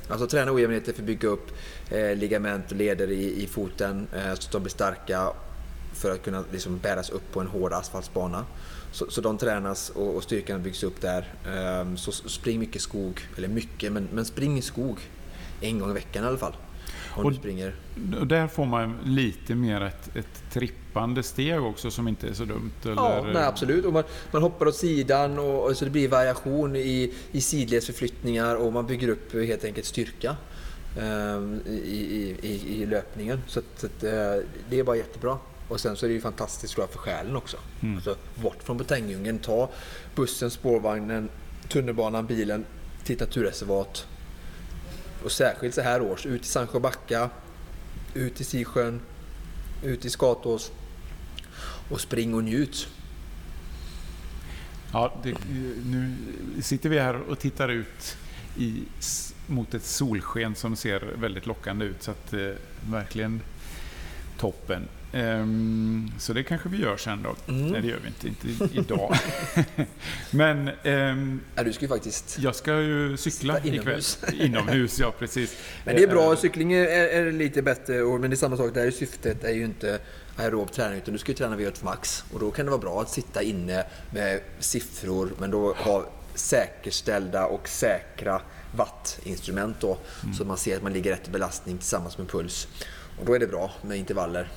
[0.08, 1.52] Alltså träna ojämnheter för att bygga upp
[1.90, 5.30] eh, ligament och leder i, i foten eh, så att de blir starka
[5.94, 8.46] för att kunna liksom bäras upp på en hård asfaltsbana.
[8.92, 11.34] Så, så de tränas och, och styrkan byggs upp där.
[11.46, 15.00] Eh, så spring mycket skog, eller mycket, men, men spring i skog
[15.62, 16.56] en gång i veckan i alla fall.
[17.16, 17.76] Och, du springer.
[18.20, 22.46] Och där får man lite mer ett, ett trippande steg också som inte är så
[22.46, 22.72] dumt.
[22.84, 22.96] Eller?
[22.96, 23.86] Ja, nej, absolut.
[23.86, 28.56] Och man, man hoppar åt sidan och, och, så det blir variation i, i sidledsförflyttningar
[28.56, 30.36] och man bygger upp helt enkelt styrka
[31.00, 33.42] um, i, i, i, löpningen.
[33.48, 34.10] Så, att, så att, uh,
[34.70, 35.38] det är bara jättebra.
[35.68, 37.58] Och sen så är det ju fantastiskt bra för själen också.
[37.82, 37.96] Mm.
[37.96, 39.70] Alltså, bort från betängdjungeln, ta
[40.16, 41.30] bussen, spårvagnen,
[41.68, 42.66] tunnelbanan, bilen
[43.04, 44.08] till naturreservat
[45.24, 47.30] och särskilt så här års, ut i Sandsjöbacka,
[48.14, 49.02] ut i Sisjön,
[49.84, 50.72] ut i Skatås
[51.90, 52.88] och spring och njut.
[54.92, 55.36] Ja, det,
[55.86, 56.16] nu
[56.62, 58.18] sitter vi här och tittar ut
[58.58, 58.84] i,
[59.48, 62.04] mot ett solsken som ser väldigt lockande ut.
[62.04, 62.50] Så att eh,
[62.90, 63.42] verkligen
[64.38, 64.88] toppen.
[65.14, 67.54] Um, så det kanske vi gör sen då.
[67.54, 67.68] Mm.
[67.68, 69.18] Nej, det gör vi inte, inte idag.
[70.32, 70.70] Men...
[70.84, 72.40] Um, ja, du ska ju faktiskt...
[72.40, 74.18] Jag ska ju cykla inomhus.
[74.24, 74.42] ikväll.
[74.46, 75.58] Inomhus, ja precis.
[75.86, 78.92] Men det är bra, cykling är, är lite bättre, men det är samma sak där.
[78.92, 80.00] Syftet är ju inte
[80.38, 82.24] aerob träning, utan du ska ju träna VO2 max.
[82.34, 87.46] Och då kan det vara bra att sitta inne med siffror, men då ha säkerställda
[87.46, 88.42] och säkra
[88.76, 89.98] wattinstrument då.
[90.24, 90.36] Mm.
[90.36, 92.68] Så man ser att man ligger rätt i belastning tillsammans med puls.
[93.20, 94.48] Och då är det bra med intervaller.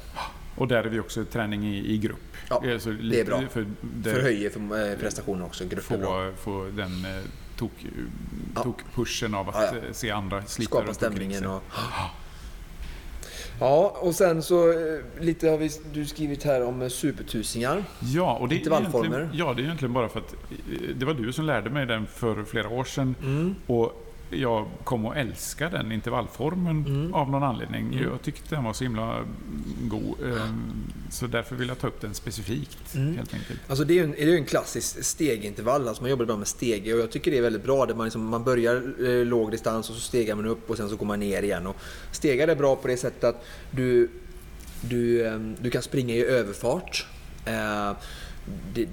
[0.56, 2.36] Och där är vi också träning i, i grupp.
[2.48, 3.42] Ja, Eh, så det är bra.
[3.50, 5.64] För, det, Förhöjer för eh, prestationen också.
[5.64, 7.22] Grupp få, få den eh,
[7.56, 7.72] tok,
[8.54, 8.62] Ja.
[8.62, 9.92] tokpushen av att Ja, ja.
[9.92, 11.62] se andra slita Skapa stämningen och...
[13.60, 14.74] Ja, och sen så
[15.20, 17.84] lite har vi, du skrivit här om supertusingar.
[18.00, 20.34] Ja, och det är, ja, det är egentligen bara för att
[20.96, 23.14] det var du som lärde mig den för flera år sedan.
[23.22, 23.54] Mm.
[23.66, 27.14] Och jag kom att älska den intervallformen Mm.
[27.14, 27.86] av någon anledning.
[27.86, 28.02] Mm.
[28.10, 29.24] Jag tyckte den var så himla
[29.82, 30.16] god.
[30.24, 30.72] ehm,
[31.10, 33.16] Så därför vill jag ta upp den specifikt, Mm.
[33.16, 33.60] helt enkelt.
[33.68, 35.88] Alltså det är ju en, är en klassisk stegintervall.
[35.88, 37.86] Alltså man jobbar ibland med stege och jag tycker det är väldigt bra.
[37.86, 38.76] Där man, liksom, man börjar
[39.08, 41.66] eh, låg distans och så stegar man upp och sen så går man ner igen.
[41.66, 41.76] Och
[42.12, 44.10] stegar är bra på det sättet att du,
[44.80, 47.06] du, eh, du kan springa i överfart.
[47.44, 47.92] Eh,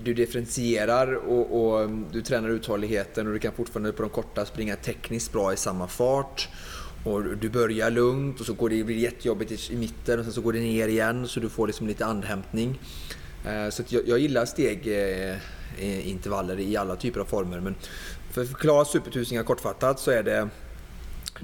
[0.04, 4.76] du, differentierar och, och du tränar uthålligheten och du kan fortfarande på de korta springa
[4.76, 6.50] tekniskt bra i samma fart.
[7.06, 10.26] Och du börjar lugnt och så går det, blir det jättejobbigt i, i mitten och
[10.26, 12.80] sen så går det ner igen så du får liksom lite andhämtning.
[13.46, 17.60] Eh, så att jag, jag gillar stegintervaller eh, i alla typer av former.
[17.60, 17.76] Men
[18.32, 20.50] för att förklara supertusingar kortfattat så är det...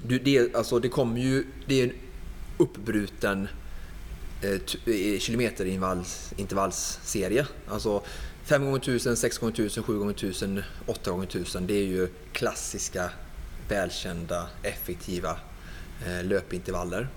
[0.05, 1.45] Du, det, alltså det kommer ju...
[1.65, 1.93] Det är en
[2.57, 3.47] uppbruten
[4.41, 7.45] Eh, eh, kilometerintervallsserie.
[7.67, 8.03] Alltså
[8.43, 12.07] 5 gånger 1000 6 gånger 1000 7 gånger 1000 8 gånger 1000 Det är ju
[12.33, 13.09] klassiska,
[13.69, 15.37] välkända, effektiva
[16.07, 17.07] eh, löpintervaller.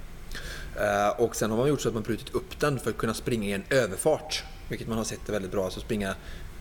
[1.19, 3.49] Och sen har man gjort så att man brutit upp den för att kunna springa
[3.49, 4.45] i en överfart.
[4.69, 5.65] Vilket man har sett är väldigt bra.
[5.65, 6.15] Alltså springa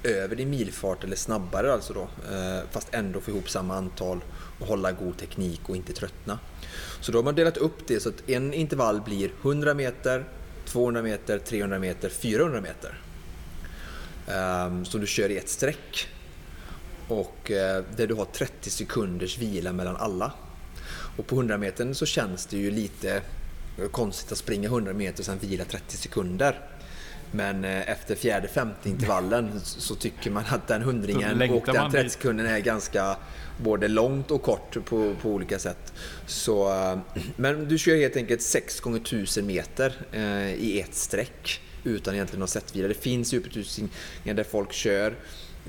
[0.04, 2.08] över din milfart eller snabbare alltså då.
[2.72, 4.24] Fast ändå få ihop samma antal
[4.60, 6.40] och hålla god teknik och inte tröttna.
[7.02, 10.26] Så då har man delat upp det så att en intervall blir 100 meter,
[10.72, 13.02] 200 meter, 300 meter, 400 meter.
[14.28, 16.08] Ehm, um, som du kör i ett streck.
[17.08, 20.32] Och uh, där du har 30 sekunders vila mellan alla.
[21.18, 23.22] Och på 100 metern så känns det ju lite
[23.92, 26.60] konstigt att springa 100 meter och sen vila 30 sekunder.
[27.32, 31.92] Men eh, efter fjärde, femte intervallen så tycker man att den hundringen och den man
[31.92, 32.12] 30 dit.
[32.12, 33.18] sekunden är ganska
[33.58, 35.94] både långt och kort på, på olika sätt.
[36.28, 37.00] Så, eh,
[37.36, 42.40] men du kör helt enkelt 6 gånger 1000 meter eh, i ett streck utan egentligen
[42.40, 42.88] någon sättvila.
[42.88, 45.16] Det finns supertusingar där folk kör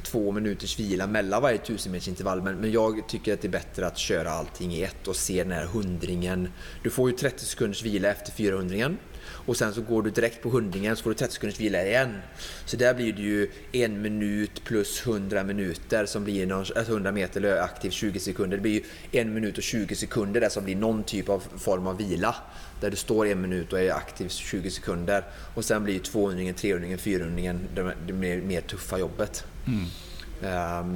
[0.03, 3.53] två minuters vila mellan varje 1000 meters intervall men, men jag tycker att det är
[3.53, 6.49] bättre att köra allting i ett och se den här hundringen.
[6.83, 8.77] Du får ju 30 sekunders vila efter 400
[9.25, 12.17] och sen så går du direkt på hundringen så får du 30 sekunders vila igen.
[12.65, 17.13] Så där blir det ju en minut plus 100 minuter som blir någon, alltså 100
[17.13, 18.57] meter aktiv 20 sekunder.
[18.57, 18.83] Det blir ju
[19.21, 22.35] en minut och 20 sekunder där som blir någon typ av form av vila.
[22.81, 25.25] Där du står en minut och är aktiv 20 sekunder.
[25.55, 29.45] Och sen blir ju 200 300 400 det det mer, mer tuffa jobbet.
[29.67, 29.87] Mm.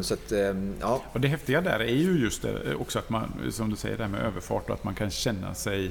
[0.02, 1.02] Så att, ehm, ja.
[1.12, 4.02] Och det häftiga där är ju just det, också att man, som du säger, det
[4.02, 5.90] här med överfart och att man kan känna sig...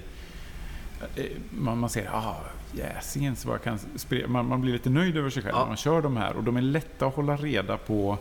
[1.16, 2.36] eh, Man, man ser, ah,
[2.72, 3.80] jäsingen, så jag kan
[4.28, 5.60] man, man blir lite nöjd över sig själv Ja.
[5.62, 6.34] när man kör de här.
[6.36, 8.18] Och de är lätta att hålla reda på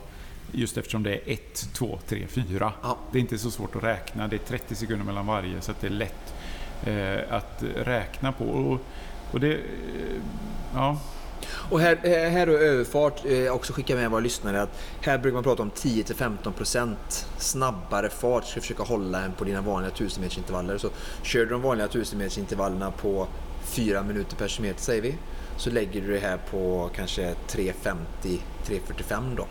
[0.51, 2.73] just eftersom det är 1, 2, 3, 4.
[2.83, 2.97] Ja.
[3.11, 4.27] Det är inte så svårt att räkna.
[4.27, 6.33] Det är 30 sekunder mellan varje så det är lätt
[6.85, 8.45] eh, att räkna på.
[8.45, 8.81] Och,
[9.31, 9.53] och det...
[9.53, 9.59] Eh,
[10.75, 10.99] ja,
[11.69, 15.33] och här, eh, här är överfart, eh, också skicka med våra lyssnare att här brukar
[15.33, 20.23] man prata om 10-15% snabbare fart ska du försöka hålla än på dina vanliga 1000
[20.23, 20.77] metersintervaller.
[20.77, 20.89] Så
[21.23, 23.27] kör du de vanliga 1000 metersintervallerna på
[23.63, 25.15] 4 minuter per kilometer säger vi,
[25.57, 29.47] så lägger du det här på kanske 3.50-3.45 då.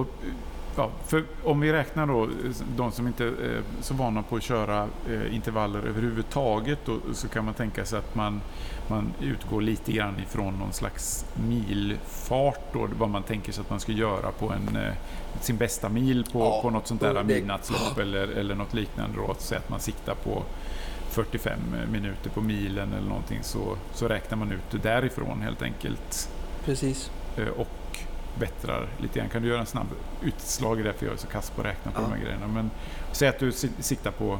[0.00, 0.06] Och,
[0.76, 2.30] ja, för om vi räknar då eh,
[2.76, 7.28] de som inte eh, är så vana på att köra eh, intervaller överhuvudtaget då, så
[7.28, 8.40] kan man tänka sig att man,
[8.90, 13.80] man utgår lite grann ifrån någon slags milfart då, vad man tänker sig att man
[13.80, 14.92] ska göra på en, eh,
[15.40, 19.34] sin bästa mil på, Ja, på något sånt där midnattslopp eller, eller något liknande då,
[19.38, 20.42] så att man siktar på
[21.10, 21.58] 45
[21.92, 26.30] minuter på milen eller någonting så, så räknar man ut det därifrån helt enkelt
[26.64, 27.10] Precis.
[27.36, 27.98] eh, och
[28.38, 29.28] bättrar lite grann.
[29.28, 29.86] Kan du göra en snabb
[30.22, 32.06] utslag i det, för jag är så kass på att räkna på Ja.
[32.08, 32.46] de här grejerna.
[32.46, 32.70] Men
[33.12, 34.38] säg att du si- siktar på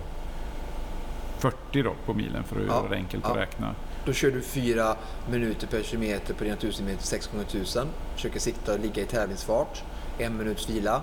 [1.39, 3.41] 40 då på milen för att Ja, göra det enkelt att ja.
[3.43, 3.75] räkna.
[4.07, 4.97] Då kör du 4
[5.31, 9.07] minuter per kilometer på dina 1000 meter 6 gånger 1000 Försöker sikta och ligga i
[9.07, 9.83] tävlingsfart.
[10.19, 11.03] En minuts vila.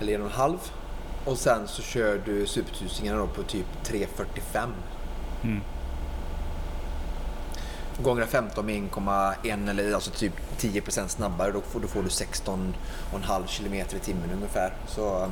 [0.00, 0.58] Eller en och en halv.
[1.24, 4.68] Och sen så kör du supertusingarna då på typ 3.45.
[5.42, 5.60] Mm.
[8.02, 11.52] Gånger 15 med 1,1 eller alltså typ 10% snabbare.
[11.52, 14.72] Då får, då får du 16,5 kilometer i timmen ungefär.
[14.88, 15.30] Så um,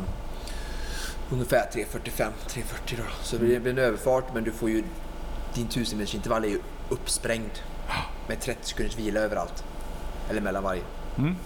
[1.30, 2.62] ungefär 3.45, 3.40
[2.96, 3.02] då.
[3.22, 4.84] Så det blir en överfart men du får ju
[5.56, 7.50] din 1000 meters intervall är ju uppsprängd.
[8.28, 9.64] Med 30 sekunders vila överallt.
[10.30, 10.82] Eller mellan varje.
[11.18, 11.36] Mm.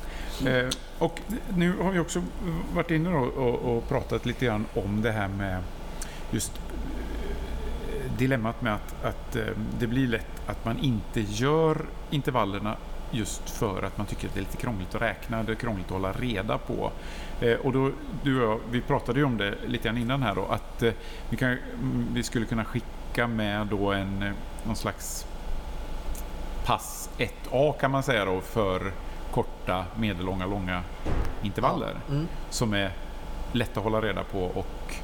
[0.47, 1.21] Eh, och
[1.57, 2.23] nu har vi också
[2.75, 5.63] varit inne och, och, och pratat lite grann om det här med
[6.31, 6.53] just
[7.89, 9.45] eh, dilemmat med att, att eh,
[9.79, 12.77] det blir lätt att man inte gör intervallerna
[13.11, 15.87] just för att man tycker att det är lite krångligt att räkna, det är krångligt
[15.87, 16.93] att hålla reda på.
[17.41, 17.91] Eh, och då,
[18.23, 20.93] du och jag, vi pratade ju om det lite grann innan här då, att eh,
[21.31, 22.87] vi, kan, mm, vi skulle kunna skicka
[23.17, 24.33] med då en, eh,
[24.67, 25.27] någon slags
[26.65, 28.93] pass 1A kan man säga då för
[29.31, 30.83] korta, medellånga, långa
[31.43, 32.29] intervaller Ja, mm.
[32.51, 32.93] som är
[33.53, 34.95] lätta att hålla reda på och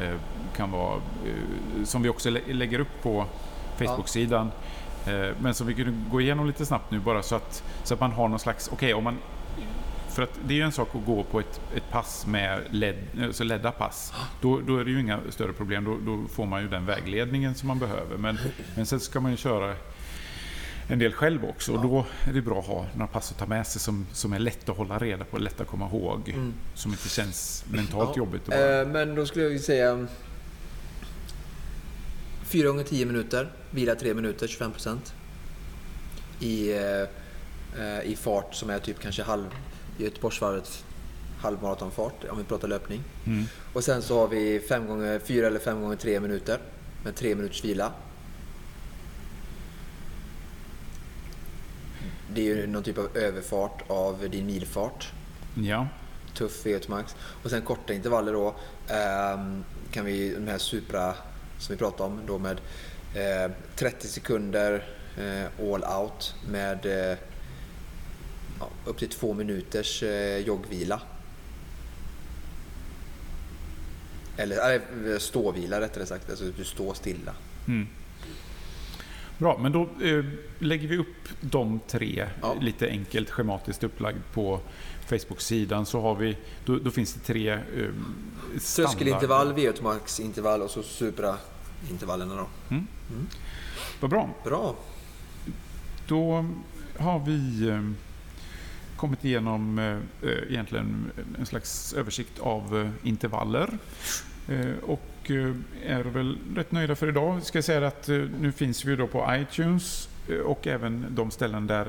[0.00, 0.14] eh,
[0.56, 3.24] kan vara, eh, som vi också lä- lägger upp på
[3.78, 4.50] Facebook-sidan.
[5.06, 8.00] Eh, men som vi kunde gå igenom lite snabbt nu bara så att, så att
[8.00, 9.18] man har någon slags, okej om man
[10.10, 12.96] för att det är ju en sak att gå på ett, ett pass med led,
[13.22, 14.12] alltså ledda pass.
[14.40, 15.84] Då, då är det ju inga större problem.
[15.84, 18.16] Då, då får man ju den vägledningen som man behöver.
[18.16, 18.38] Men,
[18.76, 19.74] men sen ska man ju köra
[20.88, 21.72] en del själv också.
[21.72, 24.32] Och då är det bra att ha några pass att ta med sig som, som
[24.32, 26.28] är lätt att hålla reda på, lätt att komma ihåg.
[26.28, 26.54] Mm.
[26.74, 28.46] Som inte känns mentalt Ja, jobbigt.
[28.46, 30.06] Bara, Eh, men då skulle jag säga
[32.44, 35.14] 4 gånger 10 minuter, vila 3 minuter, 25 procent.
[36.40, 37.02] I, eh,
[37.84, 39.46] eh, I fart som är typ kanske halv,
[39.98, 40.84] Göteborgsvarvet
[41.40, 43.02] halvmaratonfart om vi pratar löpning.
[43.26, 43.44] mm.
[43.72, 46.58] Och sen så har vi 5 gånger 4 eller 5 gånger 3 minuter
[47.04, 47.92] med 3 minuters vila.
[52.34, 55.12] Det är ju någon typ av överfart av din milfart
[55.54, 55.88] Ja,
[56.34, 57.16] tuff V8 Max.
[57.42, 58.54] Och sen korta intervaller då
[58.88, 61.14] ehm, kan vi, de här Supra
[61.58, 62.60] som vi pratade om då med
[63.14, 64.84] eh, 30 sekunder
[65.18, 67.18] eh, all out med eh,
[68.60, 71.00] ja, upp till två minuters eh, joggvila.
[74.36, 74.74] Eller
[75.12, 77.34] äh, ståvila rättare sagt, alltså du står stilla.
[77.68, 77.86] Mm.
[79.38, 80.24] Bra, men då eh,
[80.58, 82.54] lägger vi upp de tre Ja.
[82.60, 84.60] lite enkelt schematiskt upplagd på
[85.06, 85.86] Facebook-sidan.
[85.86, 87.58] Så har vi, då, då finns det tre eh,
[88.58, 92.46] standard- Tröskelintervall, V8 Max-intervall och så Supra-intervallerna då.
[94.00, 94.30] Vad bra.
[94.44, 94.76] Bra!
[96.08, 96.44] Då
[96.98, 97.90] har vi eh,
[98.98, 103.78] kommit igenom eh, eh egentligen eh, en slags översikt av eh, intervaller.
[104.48, 105.54] Eh, och eh,
[105.86, 107.42] är väl rätt nöjda för idag.
[107.42, 108.08] Ska jag säga att
[108.40, 110.08] nu finns vi då på iTunes
[110.44, 111.86] och även de ställen där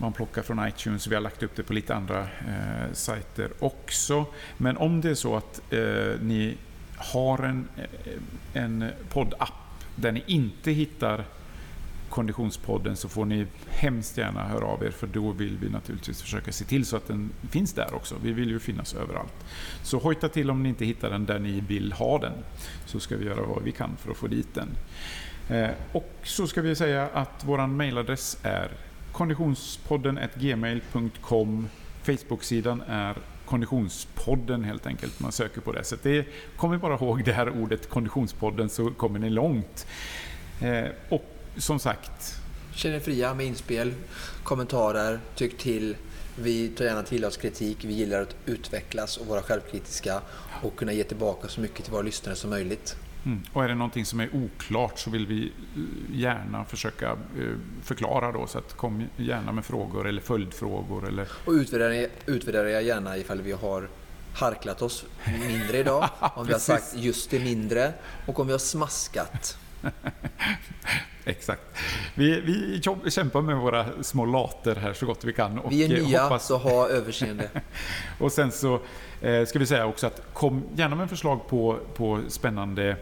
[0.00, 1.06] man plockar från iTunes.
[1.06, 4.26] Vi har lagt upp det på lite andra eh, sajter också.
[4.56, 6.56] Men om det är så att eh, ni
[6.96, 7.68] har en,
[8.52, 9.52] en poddapp
[9.94, 11.24] där ni inte hittar
[12.16, 16.52] Konditionspodden så får ni hemskt gärna höra av er för då vill vi naturligtvis försöka
[16.52, 18.14] se till så att den finns där också.
[18.22, 19.34] Vi vill ju finnas överallt.
[19.82, 22.32] Så hojta till om ni inte hittar den där ni vill ha den
[22.86, 24.68] så ska vi göra vad vi kan för att få dit den.
[25.48, 28.70] Eh, och så ska vi säga att vår mejladress är
[29.12, 31.68] konditionspodden gmail.com
[32.02, 35.20] Facebooksidan är Konditionspodden helt enkelt.
[35.20, 35.84] Man söker på det.
[35.84, 39.86] Så det, kom bara ihåg det här ordet Konditionspodden så kommer ni långt.
[40.60, 42.40] Eh, och som sagt,
[42.76, 43.94] Känn er fria med inspel,
[44.42, 45.96] kommentarer, tyck till.
[46.38, 47.84] Vi tar gärna till oss kritik.
[47.84, 50.20] Vi gillar att utvecklas och vara självkritiska
[50.62, 52.96] och kunna ge tillbaka så mycket till våra lyssnare som möjligt.
[53.24, 57.56] mm, och är det någonting som är oklart så vill vi eh, gärna försöka eh,
[57.82, 58.46] förklara då.
[58.46, 61.08] Så att kom gärna med frågor eller följdfrågor.
[61.08, 63.88] Eller, Och utvärdera, utvärdera gärna ifall vi har
[64.34, 65.04] harklat oss
[65.48, 66.08] mindre idag.
[66.34, 67.92] Om vi har sagt just det mindre
[68.26, 69.58] och om vi har smaskat.
[71.24, 71.62] exakt.
[72.14, 75.58] Vi, vi jobb- kämpar med våra små later här så gott vi kan.
[75.58, 77.48] Och Vi är eh, nya, hoppas- så ha överseende.
[78.18, 78.80] Och sen så
[79.22, 82.96] eh, ska vi säga också att kom gärna med förslag på, på spännande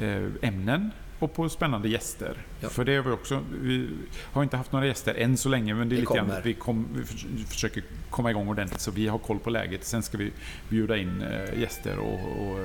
[0.00, 2.36] eh, ämnen och på spännande gäster.
[2.60, 2.68] Ja.
[2.68, 3.42] För det har vi också.
[3.60, 3.88] Vi
[4.32, 6.54] har inte haft några gäster än så länge men det är Det lite grann vi,
[6.54, 9.84] kom, vi förs- försöker komma igång ordentligt så vi har koll på läget.
[9.84, 10.32] Sen ska vi
[10.68, 12.12] bjuda in eh, gäster och,
[12.48, 12.58] och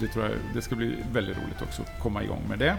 [0.00, 2.76] det tror jag det ska bli väldigt roligt också att komma igång med det.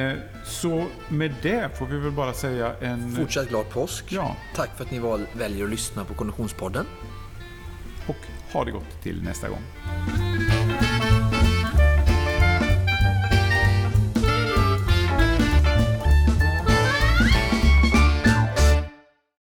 [0.00, 0.12] Eh,
[0.44, 3.12] så med det får vi väl bara säga en...
[3.16, 4.04] Fortsatt glad påsk.
[4.08, 5.00] Ja, Tack för att ni
[5.32, 6.86] väljer att lyssna på Konditionspodden.
[8.06, 8.16] och
[8.52, 9.62] ha det gott till nästa gång.